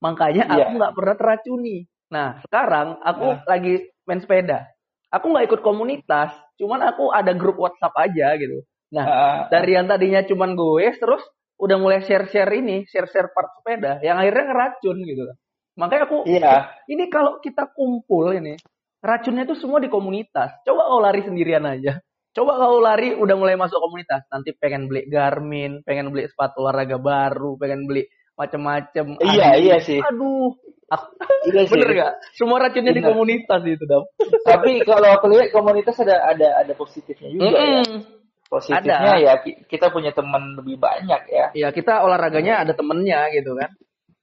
[0.01, 0.64] Makanya Iya.
[0.64, 1.84] aku nggak pernah teracuni.
[2.09, 3.45] Nah sekarang aku Nah.
[3.45, 3.74] lagi
[4.07, 4.70] main sepeda.
[5.11, 8.62] Aku nggak ikut komunitas, cuman aku ada grup WhatsApp aja gitu.
[8.95, 11.20] Nah Ah, dari yang tadinya cuman gue terus
[11.61, 15.36] udah mulai share-share ini, share-share part sepeda yang akhirnya ngeracun gitu kan.
[15.81, 16.76] Makanya aku iya.
[16.85, 18.61] ini kalau kita kumpul ini
[19.01, 20.61] racunnya itu semua di komunitas.
[20.61, 21.97] Coba kau lari sendirian aja.
[22.31, 27.01] Coba kau lari udah mulai masuk komunitas, nanti pengen beli Garmin, pengen beli sepatu olahraga
[27.01, 28.07] baru, pengen beli
[28.37, 29.18] macem-macem.
[29.18, 29.99] Iya Aduh, iya sih.
[29.99, 30.55] Aduh,
[30.87, 31.11] aku-
[31.51, 31.72] Iya sih.
[31.74, 32.12] bener gak?
[32.37, 33.11] Semua racunnya di Bener.
[33.11, 34.05] komunitas itu, Dam.
[34.45, 37.83] Tapi kalau aku lihat komunitas ada ada ada positifnya juga ya.
[37.83, 38.20] Mm-mm.
[38.47, 39.24] Positifnya Ada.
[39.24, 41.47] ya ki- kita punya teman lebih banyak ya.
[41.55, 43.70] Ya kita olahraganya ada temennya gitu kan.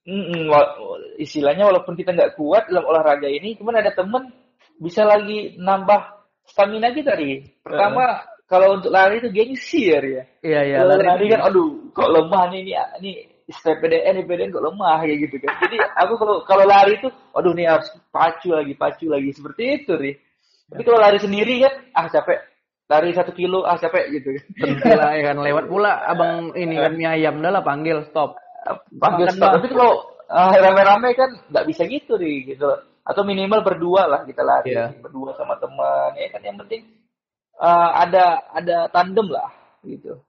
[0.08, 0.72] Mm-mm, wa-
[1.20, 4.32] istilahnya walaupun kita nggak kuat dalam olahraga ini, cuman ada temen
[4.80, 6.00] bisa lagi nambah
[6.48, 7.60] stamina kita nih.
[7.60, 10.00] Pertama kalau untuk lari itu gengsi ya.
[10.00, 10.24] Ya.
[10.40, 11.08] Iya iya Kalau lari.
[11.12, 12.72] lari kan, aduh kok lemah nih ini
[13.04, 13.12] ini
[13.52, 15.52] PDN, PDN kok lemah kayak gitu kan.
[15.68, 19.94] Jadi aku kalau kalau lari itu, aduh nih harus pacu lagi, pacu lagi seperti itu
[20.00, 20.16] nih.
[20.72, 22.40] Tapi kalau lari sendiri kan, ah capek.
[22.88, 24.44] Lari satu kilo, ah capek gitu kan.
[24.56, 28.40] Berhenti lah ya kan lewat pula abang ini kan mie ayam dah lah panggil stop.
[28.98, 29.56] Panggil lah.
[29.56, 29.92] Tapi kalau
[30.28, 32.68] ah, rame-rame kan nggak bisa gitu nih gitu.
[33.08, 34.92] Atau minimal berdua lah kita lari, Iya.
[35.00, 36.12] berdua sama teman.
[36.20, 36.82] Ya kan yang penting
[37.58, 39.50] ah, ada ada tandem lah
[39.82, 40.20] gitu.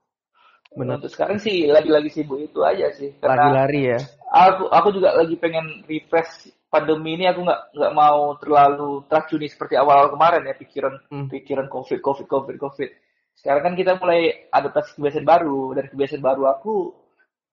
[0.69, 1.01] Benar.
[1.01, 3.17] Untuk sekarang sih lagi-lagi sibuk itu aja sih.
[3.17, 3.99] Karena Lari-lari ya.
[4.29, 9.73] aku aku juga lagi pengen refresh pandemi ini aku nggak nggak mau terlalu teracuni seperti
[9.73, 11.25] awal-awal kemarin ya pikiran Hmm.
[11.25, 12.89] pikiran covid covid covid covid
[13.33, 16.93] sekarang kan kita mulai adaptasi kebiasaan baru dan kebiasaan baru aku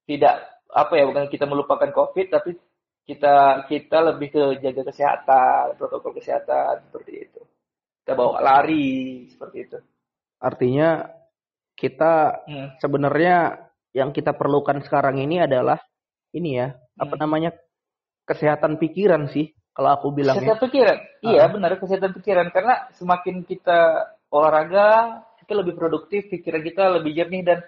[0.05, 2.57] tidak apa ya bukan kita melupakan covid tapi
[3.07, 7.41] kita kita lebih ke jaga kesehatan protokol kesehatan seperti itu
[8.03, 9.79] kita bawa lari seperti itu
[10.37, 11.01] Artinya
[11.77, 12.69] kita Hmm.
[12.81, 15.81] sebenarnya yang kita perlukan sekarang ini adalah
[16.37, 17.23] ini ya, apa Hmm.
[17.25, 17.51] namanya?
[18.27, 20.43] kesehatan pikiran sih kalau aku bilang ya.
[20.43, 21.49] Kesehatan pikiran, iya Ah.
[21.49, 24.03] benar kesehatan pikiran karena semakin kita
[24.35, 27.59] olahraga, kita lebih produktif, pikiran kita lebih jernih dan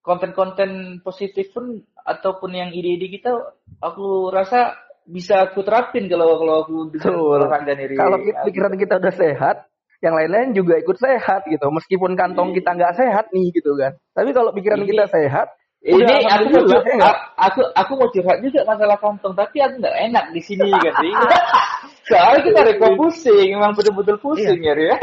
[0.00, 3.36] konten-konten positif pun ataupun yang ide-ide kita,
[3.84, 7.36] aku rasa bisa aku terapin kalau kalau aku Betul.
[7.36, 7.86] olahraga nih.
[7.92, 7.96] Ri.
[7.98, 9.56] Kalau kita- pikiran kita udah sehat,
[10.00, 11.66] yang lain-lain juga ikut sehat gitu.
[11.68, 13.92] Meskipun kantong kita nggak sehat nih gitu kan.
[14.16, 18.60] Tapi kalau pikiran Ini- kita sehat, ini aku mau curhat, aku aku mau curhat juga
[18.68, 20.94] masalah kantong, tapi aku nggak enak di sini kan.
[22.08, 24.74] Soalnya kita repot pusing, emang betul-betul pusing iya.
[24.76, 24.96] ya.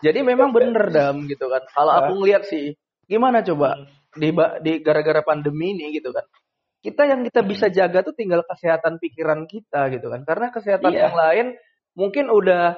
[0.00, 1.62] Jadi memang bener dam gitu kan.
[1.74, 2.74] Kalau aku ngeliat sih,
[3.10, 3.78] gimana coba
[4.12, 4.28] di
[4.62, 6.24] di gara-gara pandemi ini gitu kan.
[6.82, 10.26] Kita yang kita bisa jaga tuh tinggal kesehatan pikiran kita gitu kan.
[10.26, 11.00] Karena kesehatan iya.
[11.08, 11.46] yang lain
[11.94, 12.76] mungkin udah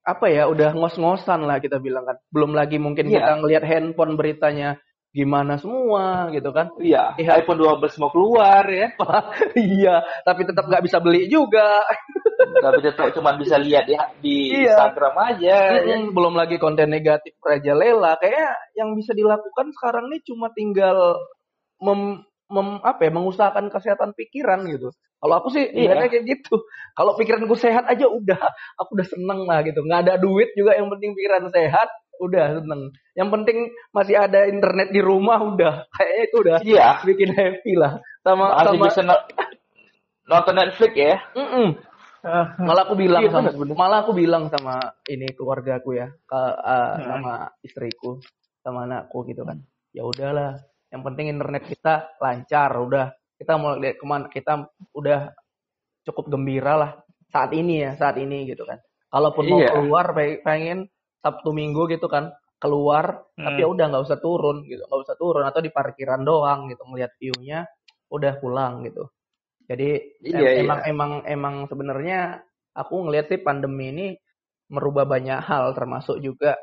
[0.00, 3.20] apa ya udah ngos-ngosan lah kita bilang kan belum lagi mungkin yeah.
[3.20, 4.80] kita ngelihat handphone beritanya
[5.10, 8.94] gimana semua gitu kan iya eh, iPhone 12 mau keluar ya
[9.58, 11.82] iya tapi tetap nggak bisa beli juga
[12.64, 14.78] tapi tetap cuma bisa lihat di, di iya.
[14.78, 15.90] Instagram aja mm -hmm.
[15.90, 15.96] ya.
[16.14, 21.18] belum lagi konten negatif Raja Lela kayak yang bisa dilakukan sekarang nih cuma tinggal
[21.82, 26.00] mem, mem apa ya mengusahakan kesehatan pikiran gitu kalau aku sih iya.
[26.00, 26.64] kayak gitu.
[26.96, 28.40] Kalau pikiranku sehat aja udah,
[28.80, 29.84] aku udah seneng lah gitu.
[29.84, 31.88] Nggak ada duit juga yang penting pikiran sehat,
[32.24, 32.88] udah seneng.
[33.12, 33.58] Yang penting
[33.92, 35.84] masih ada internet di rumah udah.
[35.92, 36.88] Kayaknya itu udah iya.
[37.04, 38.00] bikin happy lah.
[38.24, 39.00] Sama masih sama bisa
[40.24, 41.16] nonton Netflix ya.
[41.36, 41.68] Mm -mm.
[42.60, 44.76] malah aku bilang iya, sama malah aku bilang sama
[45.08, 47.04] ini keluarga aku ya ke uh, hmm.
[47.08, 47.32] sama
[47.64, 48.20] istriku
[48.60, 49.64] sama anakku gitu kan
[49.96, 50.60] ya udahlah
[50.92, 53.08] yang penting internet kita lancar udah
[53.40, 55.32] kita mau lihat ke mana kita udah
[56.04, 56.92] cukup gembira lah
[57.32, 58.76] saat ini ya saat ini gitu kan
[59.08, 59.72] kalaupun mau iya.
[59.72, 60.12] keluar
[60.44, 60.92] pengen
[61.24, 62.28] sabtu minggu gitu kan
[62.60, 63.44] keluar hmm.
[63.48, 66.84] tapi ya udah nggak usah turun gitu nggak usah turun atau di parkiran doang gitu
[66.84, 67.64] melihat viewnya
[68.12, 69.08] udah pulang gitu
[69.64, 70.50] jadi iya, em iya.
[70.60, 72.44] emang emang emang sebenarnya
[72.76, 74.06] aku ngelihat sih pandemi ini
[74.68, 76.60] merubah banyak hal termasuk juga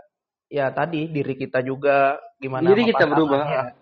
[0.48, 3.74] ya tadi diri kita juga gimana diri kita berubah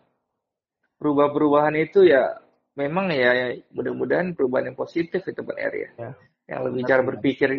[0.98, 2.45] berubah perubahan itu ya
[2.76, 5.90] memang ya mudah-mudahan perubahan yang positif itu Pak R ya.
[5.96, 6.12] ya.
[6.46, 7.50] Yang lebih cara berpikir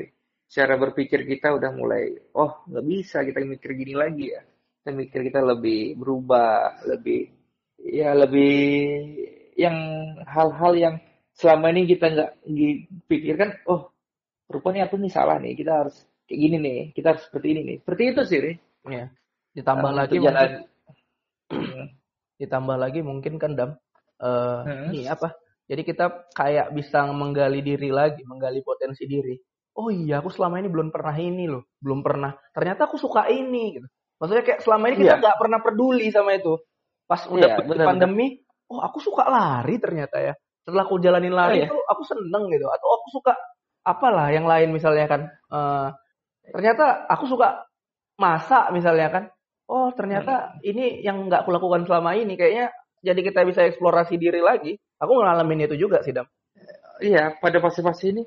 [0.47, 4.43] cara berpikir kita udah mulai oh nggak bisa kita mikir gini lagi ya.
[4.81, 7.27] Kita mikir kita lebih berubah, lebih
[7.83, 8.55] ya lebih
[9.57, 9.77] yang
[10.29, 10.95] hal-hal yang
[11.37, 13.93] selama ini kita nggak dipikirkan oh
[14.49, 17.77] rupanya aku nih salah nih kita harus kayak gini nih kita harus seperti ini nih
[17.83, 18.57] seperti itu sih nih.
[18.87, 19.07] ya
[19.57, 20.53] ditambah nah, lagi mungkin,
[22.41, 23.71] ditambah lagi mungkin kan dam
[24.23, 24.93] uh, hmm.
[24.93, 25.35] ini apa
[25.67, 29.35] jadi kita kayak bisa menggali diri lagi menggali potensi diri
[29.77, 33.81] oh iya aku selama ini belum pernah ini loh belum pernah ternyata aku suka ini
[33.81, 35.21] gitu maksudnya kayak selama ini kita iya.
[35.21, 35.43] nggak yeah.
[35.43, 36.55] pernah peduli sama itu
[37.07, 38.73] pas udah yeah, bener, pandemi bener.
[38.73, 40.35] oh aku suka lari ternyata ya
[40.67, 41.87] setelah aku jalanin lari oh, iya.
[41.93, 43.33] aku seneng gitu atau aku suka
[43.87, 45.95] apalah yang lain misalnya kan uh,
[46.51, 47.63] ternyata aku suka
[48.19, 49.25] masak misalnya kan
[49.71, 50.71] oh ternyata hmm.
[50.73, 52.73] ini yang nggak aku lakukan selama ini kayaknya
[53.05, 54.77] jadi kita bisa eksplorasi diri lagi.
[54.97, 56.27] Aku ngalamin itu juga sih, Dam.
[57.01, 58.25] Iya, pada fase-fase ini.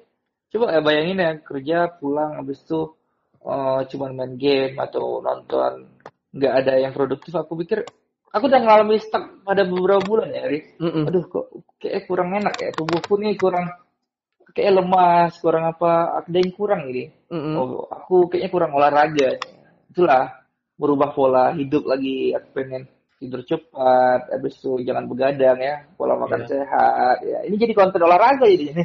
[0.49, 2.97] Coba ya bayangin ya, kerja pulang habis itu
[3.45, 5.89] uh, cuma main game atau nonton.
[6.33, 7.33] Nggak ada yang produktif.
[7.37, 7.85] Aku pikir,
[8.33, 10.65] aku udah ngalamin stuck pada beberapa bulan ya, Riz.
[10.81, 11.03] Mm -mm.
[11.09, 11.45] Aduh, kok
[11.81, 12.69] kayak kurang enak ya.
[12.73, 13.69] Tubuhku nih kurang
[14.53, 17.09] kayak lemas, kurang apa, ada yang kurang ini.
[17.29, 17.53] Mm -hmm.
[17.57, 19.37] Oh, aku kayaknya kurang olahraga.
[19.89, 20.45] Itulah
[20.77, 22.33] merubah pola hidup lagi.
[22.37, 22.89] Aku pengen
[23.19, 26.49] tidur cepat, habis itu jangan begadang ya, pola makan yeah.
[26.49, 27.39] sehat ya.
[27.51, 28.83] Ini jadi konten olahraga jadi ini.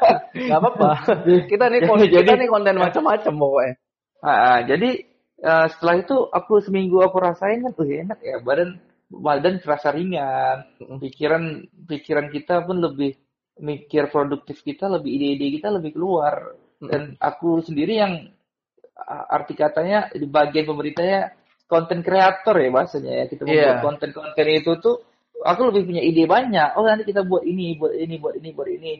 [0.50, 0.90] Gak apa-apa.
[1.46, 3.74] Kita nih konten, jadi, kita nih konten macam-macam pokoknya.
[4.26, 4.90] Uh, jadi
[5.46, 10.66] uh, setelah itu aku seminggu aku rasain kan tuh enak ya badan badan terasa ringan,
[10.98, 13.14] pikiran pikiran kita pun lebih
[13.62, 18.34] mikir produktif kita lebih ide-ide kita lebih keluar dan aku sendiri yang
[19.06, 21.32] arti katanya di bagian pemerintahnya
[21.66, 23.82] konten kreator ya bahasanya ya kita membuat yeah.
[23.82, 24.96] konten-konten itu tuh
[25.42, 28.68] aku lebih punya ide banyak oh nanti kita buat ini buat ini buat ini buat
[28.70, 28.92] ini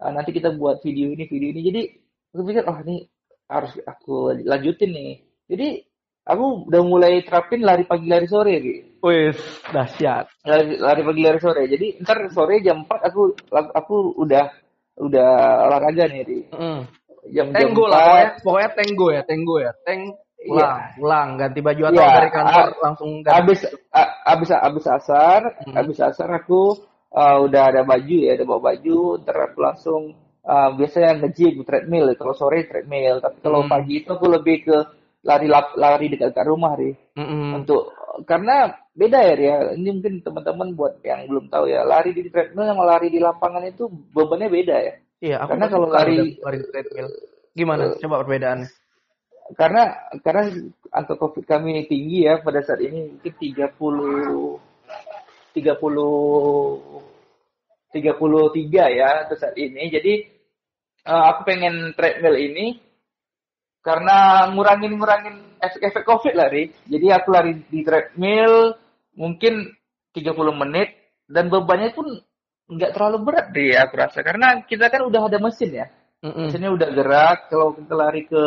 [0.00, 1.82] uh, nanti kita buat video ini video ini jadi
[2.32, 2.96] aku pikir oh ini
[3.50, 5.12] harus aku lanjutin nih
[5.50, 5.68] jadi
[6.22, 9.34] aku udah mulai terapin lari pagi lari sore gitu Wih,
[9.74, 10.30] dahsyat.
[10.46, 11.66] Lari, lari pagi lari sore.
[11.66, 14.46] Jadi ntar sore jam 4 aku aku udah
[15.02, 15.30] udah
[15.66, 16.38] olahraga nih di.
[16.54, 16.80] Mm.
[17.34, 19.72] Jam, tenggo jam lah pokoknya, pokoknya tenggo ya, tenggo ya.
[19.82, 20.00] Teng
[20.46, 20.94] pulang, iya.
[20.98, 22.14] pulang ganti baju atau iya.
[22.18, 23.38] dari kantor A langsung ganti.
[23.38, 23.60] Abis
[24.22, 25.74] abis abis asar, hmm.
[25.76, 26.60] abis asar aku
[27.12, 30.02] uh, udah ada baju ya, ada bawa baju, ntar aku langsung
[30.44, 33.70] uh, biasanya nge-gym treadmill kalau sore treadmill, tapi kalau hmm.
[33.70, 34.76] pagi itu aku lebih ke
[35.22, 36.94] lari lari dekat dekat rumah nih.
[37.14, 37.62] Hmm.
[37.62, 37.94] Untuk
[38.26, 39.56] karena beda ya ya.
[39.78, 43.64] Ini mungkin teman-teman buat yang belum tahu ya, lari di treadmill sama lari di lapangan
[43.64, 44.94] itu bebannya beda ya.
[45.22, 47.08] Iya, aku karena kalau lari lari treadmill
[47.52, 47.94] gimana?
[47.94, 48.81] Uh, Coba perbedaannya
[49.56, 50.48] karena karena
[50.92, 53.72] angka covid kami tinggi ya pada saat ini mungkin 30
[55.52, 57.12] 30
[57.92, 59.92] 33 ya untuk saat ini.
[59.92, 60.24] Jadi
[61.04, 62.80] uh, aku pengen treadmill ini
[63.84, 66.72] karena ngurangin ngurangin efek-efek covid lari.
[66.88, 68.72] Jadi aku lari di treadmill
[69.16, 69.68] mungkin
[70.16, 70.88] 30 menit
[71.28, 72.08] dan bebannya pun
[72.72, 75.86] nggak terlalu berat deh aku rasa karena kita kan udah ada mesin ya
[76.24, 76.48] Mm-mm.
[76.48, 78.44] mesinnya udah gerak kalau kita lari ke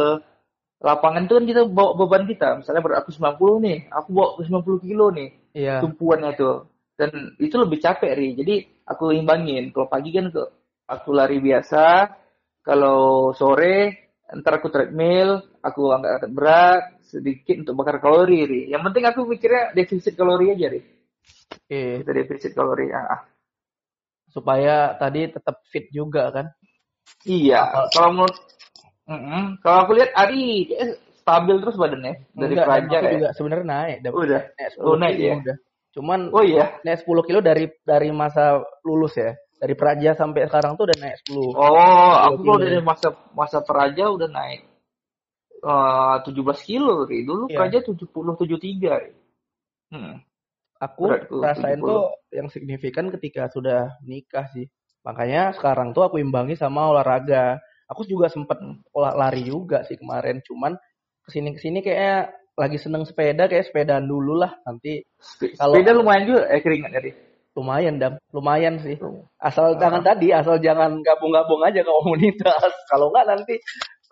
[0.83, 4.85] lapangan itu kan kita bawa beban kita misalnya berat aku 90 nih aku bawa 90
[4.87, 5.79] kilo nih Iya.
[5.79, 6.67] tumpuannya tuh
[6.99, 10.43] dan itu lebih capek ri jadi aku imbangin kalau pagi kan ke
[10.83, 12.11] aku lari biasa
[12.59, 18.83] kalau sore ntar aku treadmill aku angkat angkat berat sedikit untuk bakar kalori ri yang
[18.83, 20.81] penting aku mikirnya defisit kalori aja ri
[21.55, 22.03] Oke.
[22.03, 23.21] kita defisit kalori ah, ah.
[24.27, 26.51] Supaya tadi tetap fit juga kan.
[27.23, 27.63] iya
[27.95, 28.35] kalau menurut
[29.05, 29.61] Mm-mm.
[29.61, 33.97] kalau aku lihat Ari dia stabil terus badannya dari Enggak, aku ya juga sebenarnya naik.
[34.01, 34.11] Dam.
[34.13, 35.35] udah Naik 10 Oh, naik kilo ya?
[35.41, 35.57] udah.
[35.95, 38.43] Cuman oh iya naik 10 kilo dari dari masa
[38.81, 39.33] lulus ya.
[39.55, 41.37] Dari praja sampai sekarang tuh udah naik 10.
[41.53, 44.61] Oh, aku kalau dari masa masa peraja udah naik
[45.65, 47.25] eh 17 kilo Ri.
[47.25, 47.57] Dulu Iya.
[47.57, 48.05] peraja 70
[48.37, 49.01] 73.
[49.01, 49.11] Ri.
[49.93, 50.21] Hmm.
[50.75, 51.87] Aku Beratku rasain 70.
[51.87, 54.65] tuh yang signifikan ketika sudah nikah sih.
[55.01, 57.61] Makanya sekarang tuh aku imbangi sama olahraga.
[57.85, 58.57] Aku juga sempet
[58.91, 60.41] olah lari juga sih kemarin.
[60.41, 60.73] Cuman
[61.21, 64.55] ke sini ke sini kayaknya lagi seneng sepeda kayak sepedaan dulu lah.
[64.63, 65.03] Nanti
[65.59, 67.11] Kalau- Sepeda lumayan juga eh keringat dari.
[67.55, 68.99] lumayan dam, lumayan sih.
[69.39, 72.67] Asal jangan tadi, asal jangan gabung-gabung aja ke komunitas.
[72.91, 73.55] Kalau nggak nanti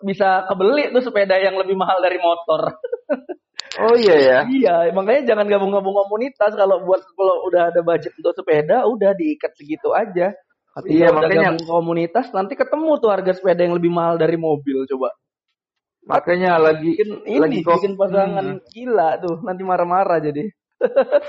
[0.00, 2.72] bisa kebeli tuh sepeda yang lebih mahal dari motor.
[3.74, 4.38] Oh iya ya.
[4.46, 6.54] Iya, makanya jangan gabung-gabung komunitas.
[6.54, 10.30] Kalau buat kalau udah ada budget untuk sepeda, udah diikat segitu aja.
[10.74, 14.82] Tapi Iya, makanya- komunitas, nanti ketemu tuh harga sepeda yang lebih mahal dari mobil.
[14.90, 15.14] Coba
[16.04, 18.64] Makanya lagi bikin ini, lagi kok- bikin pasangan Hmm.
[18.68, 19.40] gila tuh.
[19.40, 20.52] Nanti marah-marah jadi.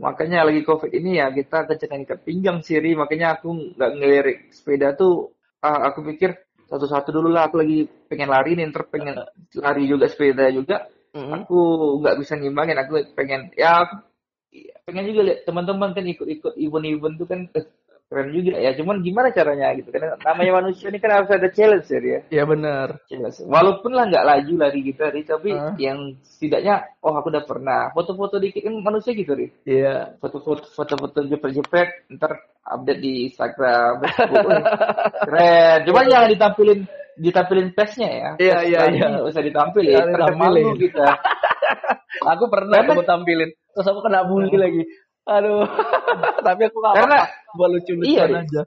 [0.00, 2.96] Makanya lagi covid ini ya kita kencengin ikat pinggang sih Ri.
[2.96, 5.30] Makanya aku nggak ngelirik sepeda tuh.
[5.60, 6.32] ah, aku pikir
[6.66, 7.52] satu-satu dulu lah.
[7.52, 9.12] Aku lagi pengen lari nih, ntar pengen
[9.54, 10.88] lari juga sepeda juga.
[11.10, 11.42] Mm-mm.
[11.42, 11.58] aku
[12.00, 13.98] nggak bisa ngimbangin aku pengen ya aku
[14.82, 17.40] pengen juga lihat teman-teman kan ikut-ikut event-event tuh kan
[18.10, 21.86] keren juga ya cuman gimana caranya gitu kan namanya manusia ini kan harus ada challenge
[21.86, 22.98] ya Iya benar.
[23.06, 25.78] challenge walaupun lah nggak laju lari gitu Ri, tapi Ah.
[25.78, 30.18] yang setidaknya oh aku udah pernah foto-foto dikit kan manusia gitu Ri Iya.
[30.18, 32.34] foto-foto foto-foto jepret-jepret ntar
[32.66, 34.42] update di Instagram Facebook.
[35.30, 36.80] Keren cuman jangan ditampilin
[37.14, 39.06] ditampilin pesnya ya Iya, iya, iya.
[39.22, 40.66] usah ditampilin ntar ditampilin.
[40.66, 41.06] malu kita
[42.34, 44.82] Aku pernah Karena- aku tampilin, terus aku kena bully lagi.
[45.26, 45.62] Aduh.
[46.46, 47.54] Tapi aku nggak Karena- apa-apa.
[47.54, 48.36] Gua lucu-lucuan Iya, Ri.
[48.46, 48.62] aja.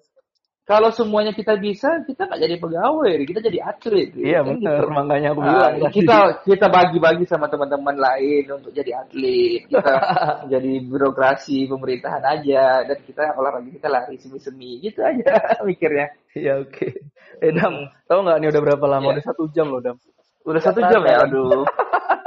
[0.64, 4.16] kalau semuanya kita bisa, kita nggak jadi pegawai, kita jadi atlet.
[4.16, 4.96] Iya Kan benar, gitu.
[4.96, 5.94] makanya aku Ah, bilang tadi.
[6.00, 9.92] kita kita bagi-bagi sama teman-teman lain untuk jadi atlet, kita
[10.56, 15.36] jadi birokrasi pemerintahan aja, dan kita olahraga kita lari semi-semi, gitu aja
[15.68, 16.08] mikirnya.
[16.32, 16.88] Iya oke.
[17.44, 19.04] Eh Dam, tau nggak nih udah berapa lama?
[19.12, 19.14] Iya.
[19.20, 20.00] Udah satu jam loh Dam.
[20.48, 21.68] Udah satu jam ya, aduh.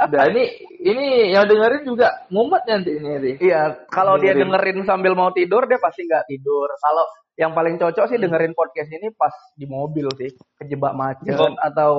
[0.07, 0.43] Udah ini
[0.81, 1.05] ini
[1.35, 3.31] yang dengerin juga mumet nanti ini.
[3.39, 4.51] Iya, kalau dia Dengerin.
[4.55, 6.67] dengerin sambil mau tidur dia pasti nggak tidur.
[6.79, 7.03] Kalau
[7.37, 11.53] yang paling cocok sih dengerin podcast ini pas di mobil sih, kejebak macet Oh.
[11.59, 11.91] atau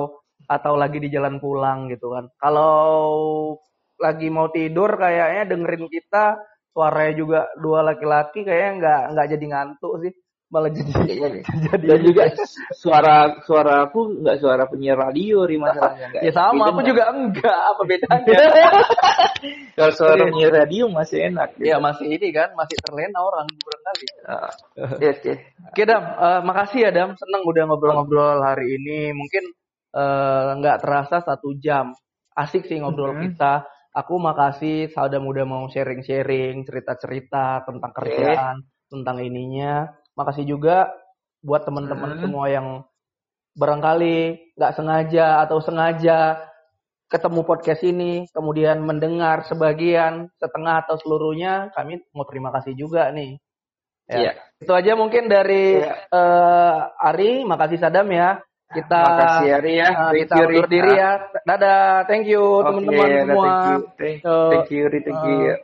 [0.49, 2.27] atau lagi di jalan pulang gitu kan.
[2.35, 2.73] Kalau
[3.99, 6.39] lagi mau tidur kayaknya dengerin kita
[6.71, 10.11] suaranya juga dua laki-laki kayaknya nggak nggak jadi ngantuk sih,
[10.49, 11.43] malah jadi Kayaknya nih.
[11.63, 12.23] jadi Dan juga
[12.73, 16.09] suara suara aku nggak suara penyiar radio, Ri masalahnya.
[16.09, 18.37] Nggak ya sama aku juga enggak apa bedanya
[19.77, 20.25] Kalau suara Iya.
[20.27, 21.49] penyiar radio masih enak.
[21.57, 24.51] ya masih ini kan masih terlena orang barangkali Ah,
[24.93, 25.33] Oke, oke.
[25.69, 29.13] Oke Dam, Eh, makasih ya Dam, seneng udah ngobrol-ngobrol hari ini.
[29.13, 29.43] Mungkin
[29.91, 31.93] eh, nggak terasa satu jam.
[32.33, 33.65] Asik sih ngobrol kita.
[33.89, 39.89] Aku makasih Sadam udah mau sharing-sharing cerita-cerita tentang kerjaan, tentang ininya.
[40.19, 40.91] Makasih juga
[41.39, 42.21] buat teman-teman Mhm.
[42.27, 42.67] semua yang
[43.55, 44.17] barangkali
[44.59, 46.43] nggak sengaja atau sengaja
[47.09, 53.39] ketemu podcast ini, kemudian mendengar sebagian, setengah atau seluruhnya, kami mau terima kasih juga nih.
[54.05, 54.17] Ya.
[54.19, 54.31] Iya.
[54.61, 55.93] Itu aja mungkin dari Iya.
[56.11, 58.43] eh, Ari, makasih Sadam ya.
[58.69, 59.85] Kita Makasih Ari ya.
[59.89, 61.11] eh, Thank kita undur diri Ah, ya.
[61.41, 63.41] Dadah, thank you teman-teman dah, semua.
[63.41, 65.37] Thank you, thank, Eh, thank you, Ri, thank you.
[65.49, 65.57] eh,